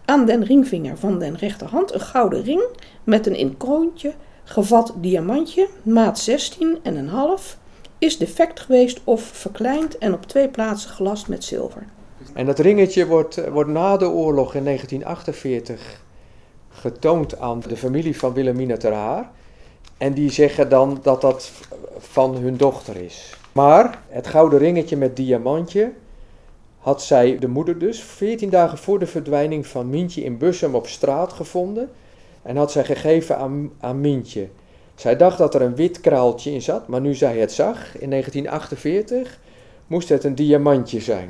Aan 0.06 0.26
den 0.26 0.44
ringvinger 0.44 0.98
van 0.98 1.20
den 1.20 1.36
rechterhand 1.36 1.94
een 1.94 2.00
gouden 2.00 2.44
ring 2.44 2.64
met 3.04 3.28
een 3.28 3.36
in 3.36 3.58
kroontje 3.58 4.14
gevat 4.44 4.94
diamantje, 4.96 5.68
maat 5.84 6.20
16 6.20 6.78
en 6.84 6.96
een 6.96 7.08
half, 7.08 7.58
is 7.98 8.18
defect 8.18 8.60
geweest 8.60 9.02
of 9.04 9.22
verkleind 9.22 9.98
en 9.98 10.14
op 10.14 10.26
twee 10.26 10.50
plaatsen 10.50 10.90
gelast 10.90 11.28
met 11.28 11.44
zilver. 11.44 11.86
En 12.34 12.46
dat 12.46 12.60
ringetje 12.60 13.08
wordt, 13.08 13.50
wordt 13.50 13.70
na 13.70 13.98
de 13.98 14.10
oorlog 14.10 14.56
in 14.56 14.64
1948 14.64 16.02
getoond 16.70 17.40
aan 17.40 17.60
de 17.68 17.78
familie 17.78 18.18
van 18.18 18.34
Wilhelmina 18.34 18.78
ter 18.78 18.94
Haar. 18.94 19.32
En 19.98 20.14
die 20.14 20.32
zeggen 20.32 20.70
dan 20.70 21.00
dat 21.02 21.22
dat 21.22 21.52
van 21.98 22.36
hun 22.36 22.58
dochter 22.58 22.96
is. 22.96 23.38
Maar 23.52 24.00
het 24.08 24.28
gouden 24.28 24.60
ringetje 24.60 24.98
met 24.98 25.16
diamantje 25.16 25.92
had 26.84 27.04
zij, 27.04 27.38
de 27.40 27.48
moeder 27.48 27.78
dus, 27.78 28.02
14 28.02 28.50
dagen 28.50 28.78
voor 28.78 29.00
de 29.00 29.06
verdwijning 29.06 29.68
van 29.68 29.90
Mientje 29.90 30.24
in 30.24 30.38
Bussum 30.38 30.76
op 30.76 30.88
straat 30.88 31.34
gevonden. 31.34 31.90
En 32.42 32.56
had 32.56 32.72
zij 32.72 32.84
gegeven 32.84 33.38
aan, 33.38 33.72
aan 33.80 34.02
Mientje. 34.02 34.48
Zij 34.96 35.18
dacht 35.18 35.38
dat 35.38 35.56
er 35.56 35.62
een 35.62 35.76
wit 35.76 36.00
kraaltje 36.00 36.52
in 36.52 36.62
zat, 36.62 36.88
maar 36.88 37.02
nu 37.02 37.16
zij 37.16 37.38
het 37.38 37.52
zag, 37.52 37.98
in 38.00 38.10
1948, 38.10 39.40
moest 39.88 40.10
het 40.10 40.24
een 40.24 40.36
diamantje 40.36 41.00
zijn. 41.00 41.30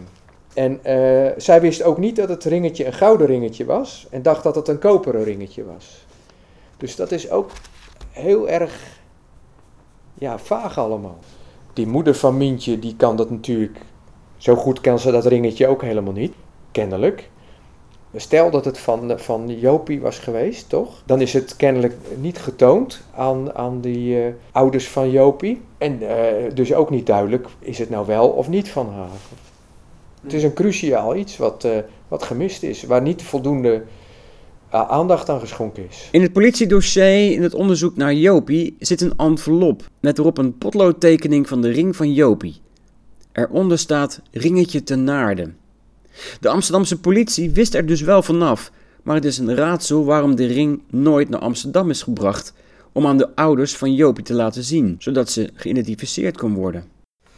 En 0.54 0.80
uh, 0.86 1.32
zij 1.38 1.62
wist 1.62 1.84
ook 1.84 1.98
niet 1.98 2.16
dat 2.16 2.30
het 2.30 2.44
ringetje 2.44 2.86
een 2.86 2.94
gouden 2.94 3.28
ringetje 3.28 3.66
was 3.66 4.08
en 4.10 4.22
dacht 4.22 4.44
dat 4.44 4.56
het 4.56 4.68
een 4.68 4.80
koperen 4.80 5.24
ringetje 5.24 5.64
was. 5.64 6.06
Dus 6.78 6.96
dat 6.96 7.12
is 7.12 7.30
ook 7.30 7.52
heel 8.12 8.50
erg 8.50 9.00
ja, 10.14 10.38
vaag 10.38 10.78
allemaal. 10.78 11.20
Die 11.74 11.88
moeder 11.88 12.16
van 12.16 12.38
Mientje, 12.38 12.80
die 12.80 12.96
kan 12.96 13.16
dat 13.16 13.30
natuurlijk, 13.30 13.78
zo 14.44 14.56
goed 14.56 14.82
kan 14.82 15.00
ze 15.00 15.12
dat 15.12 15.26
ringetje 15.26 15.68
ook 15.68 15.82
helemaal 15.82 16.14
niet, 16.14 16.34
kennelijk. 16.72 17.30
Stel 18.16 18.52
dat 18.52 18.66
het 18.66 18.78
van, 18.78 19.20
van 19.20 19.60
Jopie 19.60 20.02
was 20.02 20.20
geweest, 20.20 20.70
toch? 20.70 21.02
Dan 21.06 21.22
is 21.22 21.34
het 21.34 21.56
kennelijk 21.56 21.94
niet 22.22 22.38
getoond 22.38 23.02
aan, 23.16 23.56
aan 23.56 23.82
die 23.82 24.18
uh, 24.18 24.34
ouders 24.52 24.88
van 24.90 25.12
Jopie. 25.12 25.62
En 25.78 26.02
uh, 26.02 26.10
dus 26.54 26.74
ook 26.74 26.90
niet 26.90 27.06
duidelijk, 27.06 27.48
is 27.60 27.78
het 27.78 27.90
nou 27.90 28.06
wel 28.06 28.30
of 28.30 28.50
niet 28.50 28.70
van 28.70 28.90
haar. 28.90 29.10
Het 30.22 30.34
is 30.34 30.44
een 30.44 30.54
cruciaal 30.54 31.16
iets 31.16 31.38
wat, 31.38 31.64
uh, 31.66 31.78
wat 32.08 32.24
gemist 32.24 32.64
is, 32.64 32.84
waar 32.84 33.02
niet 33.02 33.24
voldoende 33.24 33.84
aandacht 34.70 35.30
aan 35.30 35.40
geschonken 35.40 35.88
is. 35.90 36.10
In 36.12 36.22
het 36.22 36.34
politiedossier 36.34 37.32
in 37.32 37.44
het 37.44 37.54
onderzoek 37.54 37.96
naar 37.96 38.14
Jopie 38.14 38.76
zit 38.80 39.02
een 39.02 39.14
envelop 39.18 39.90
met 40.00 40.20
erop 40.20 40.38
een 40.38 40.58
potloodtekening 40.58 41.48
van 41.48 41.62
de 41.62 41.70
ring 41.70 41.96
van 41.96 42.14
Jopie. 42.14 42.63
Eronder 43.34 43.80
staat 43.80 44.22
ringetje 44.32 44.84
te 44.84 44.96
naarden. 44.96 45.58
De 46.40 46.50
Amsterdamse 46.50 47.00
politie 47.00 47.52
wist 47.52 47.74
er 47.74 47.86
dus 47.86 48.02
wel 48.02 48.22
vanaf, 48.24 48.72
maar 49.04 49.16
het 49.16 49.26
is 49.26 49.38
een 49.38 49.56
raadsel 49.56 50.06
waarom 50.06 50.36
de 50.36 50.46
ring 50.46 50.82
nooit 50.90 51.30
naar 51.30 51.40
Amsterdam 51.40 51.90
is 51.90 52.02
gebracht 52.02 52.54
om 52.92 53.08
aan 53.08 53.18
de 53.18 53.36
ouders 53.36 53.78
van 53.78 53.94
Jopie 53.94 54.24
te 54.24 54.34
laten 54.34 54.64
zien, 54.64 54.96
zodat 55.00 55.30
ze 55.30 55.50
geïdentificeerd 55.54 56.38
kon 56.38 56.54
worden. 56.54 56.84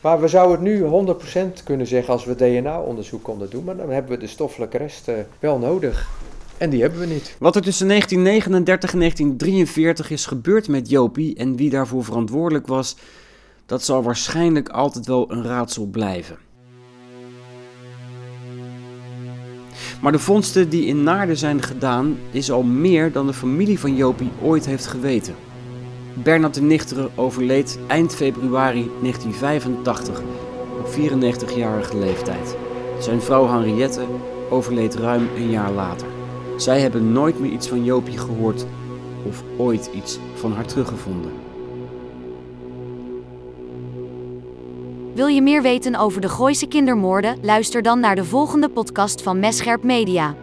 Maar 0.02 0.22
we 0.22 0.28
zouden 0.28 0.56
het 0.56 0.66
nu 0.66 1.14
100% 1.60 1.64
kunnen 1.64 1.88
zeggen 1.88 2.14
als 2.14 2.26
we 2.26 2.36
DNA-onderzoek 2.36 3.24
konden 3.24 3.50
doen, 3.50 3.64
maar 3.64 3.78
dan 3.78 3.90
hebben 3.90 4.12
we 4.12 4.18
de 4.18 4.28
stoffelijke 4.28 4.78
rest 4.78 5.08
uh, 5.08 5.16
wel 5.40 5.58
nodig. 5.58 6.10
En 6.58 6.70
die 6.70 6.82
hebben 6.82 7.00
we 7.00 7.06
niet. 7.06 7.36
Wat 7.40 7.56
er 7.56 7.62
tussen 7.62 7.88
1939 7.88 8.94
en 8.94 9.00
1943 9.00 10.10
is 10.10 10.26
gebeurd 10.26 10.68
met 10.68 10.90
Jopie 10.90 11.36
en 11.36 11.56
wie 11.56 11.70
daarvoor 11.70 12.04
verantwoordelijk 12.04 12.68
was, 12.68 12.96
dat 13.66 13.84
zal 13.84 14.04
waarschijnlijk 14.04 14.70
altijd 14.70 15.06
wel 15.06 15.32
een 15.32 15.44
raadsel 15.44 15.86
blijven. 15.86 16.38
Maar 20.02 20.12
de 20.12 20.20
vondsten 20.20 20.70
die 20.70 20.86
in 20.86 21.04
Naarden 21.04 21.38
zijn 21.38 21.62
gedaan, 21.62 22.18
is 22.32 22.52
al 22.52 22.64
meer 22.64 23.12
dan 23.12 23.28
de 23.28 23.34
familie 23.34 23.80
van 23.80 23.96
Jopie 23.96 24.32
ooit 24.42 24.66
heeft 24.66 24.86
geweten. 24.86 25.36
Bernard 26.14 26.54
de 26.54 26.62
Nichteren 26.62 27.10
overleed 27.16 27.80
eind 27.88 28.16
februari 28.16 28.92
1985 29.02 30.22
op 30.80 30.88
94-jarige 30.88 31.98
leeftijd. 31.98 32.56
Zijn 33.00 33.22
vrouw 33.22 33.48
Henriette 33.48 34.06
overleed 34.50 34.96
ruim 34.96 35.28
een 35.36 35.50
jaar 35.50 35.72
later. 35.72 36.08
Zij 36.58 36.80
hebben 36.80 37.12
nooit 37.12 37.40
meer 37.40 37.52
iets 37.52 37.68
van 37.68 37.84
Jopie 37.84 38.18
gehoord 38.18 38.66
of 39.28 39.44
ooit 39.58 39.90
iets 39.94 40.20
van 40.36 40.54
haar 40.54 40.66
teruggevonden. 40.66 41.45
Wil 45.16 45.28
je 45.28 45.42
meer 45.42 45.62
weten 45.62 45.96
over 45.96 46.22
de 46.22 46.30
Gooise 46.30 46.68
kindermoorden? 46.68 47.38
Luister 47.42 47.82
dan 47.82 48.00
naar 48.00 48.16
de 48.16 48.26
volgende 48.26 48.70
podcast 48.70 49.22
van 49.22 49.40
Messcherp 49.40 49.84
Media. 49.84 50.36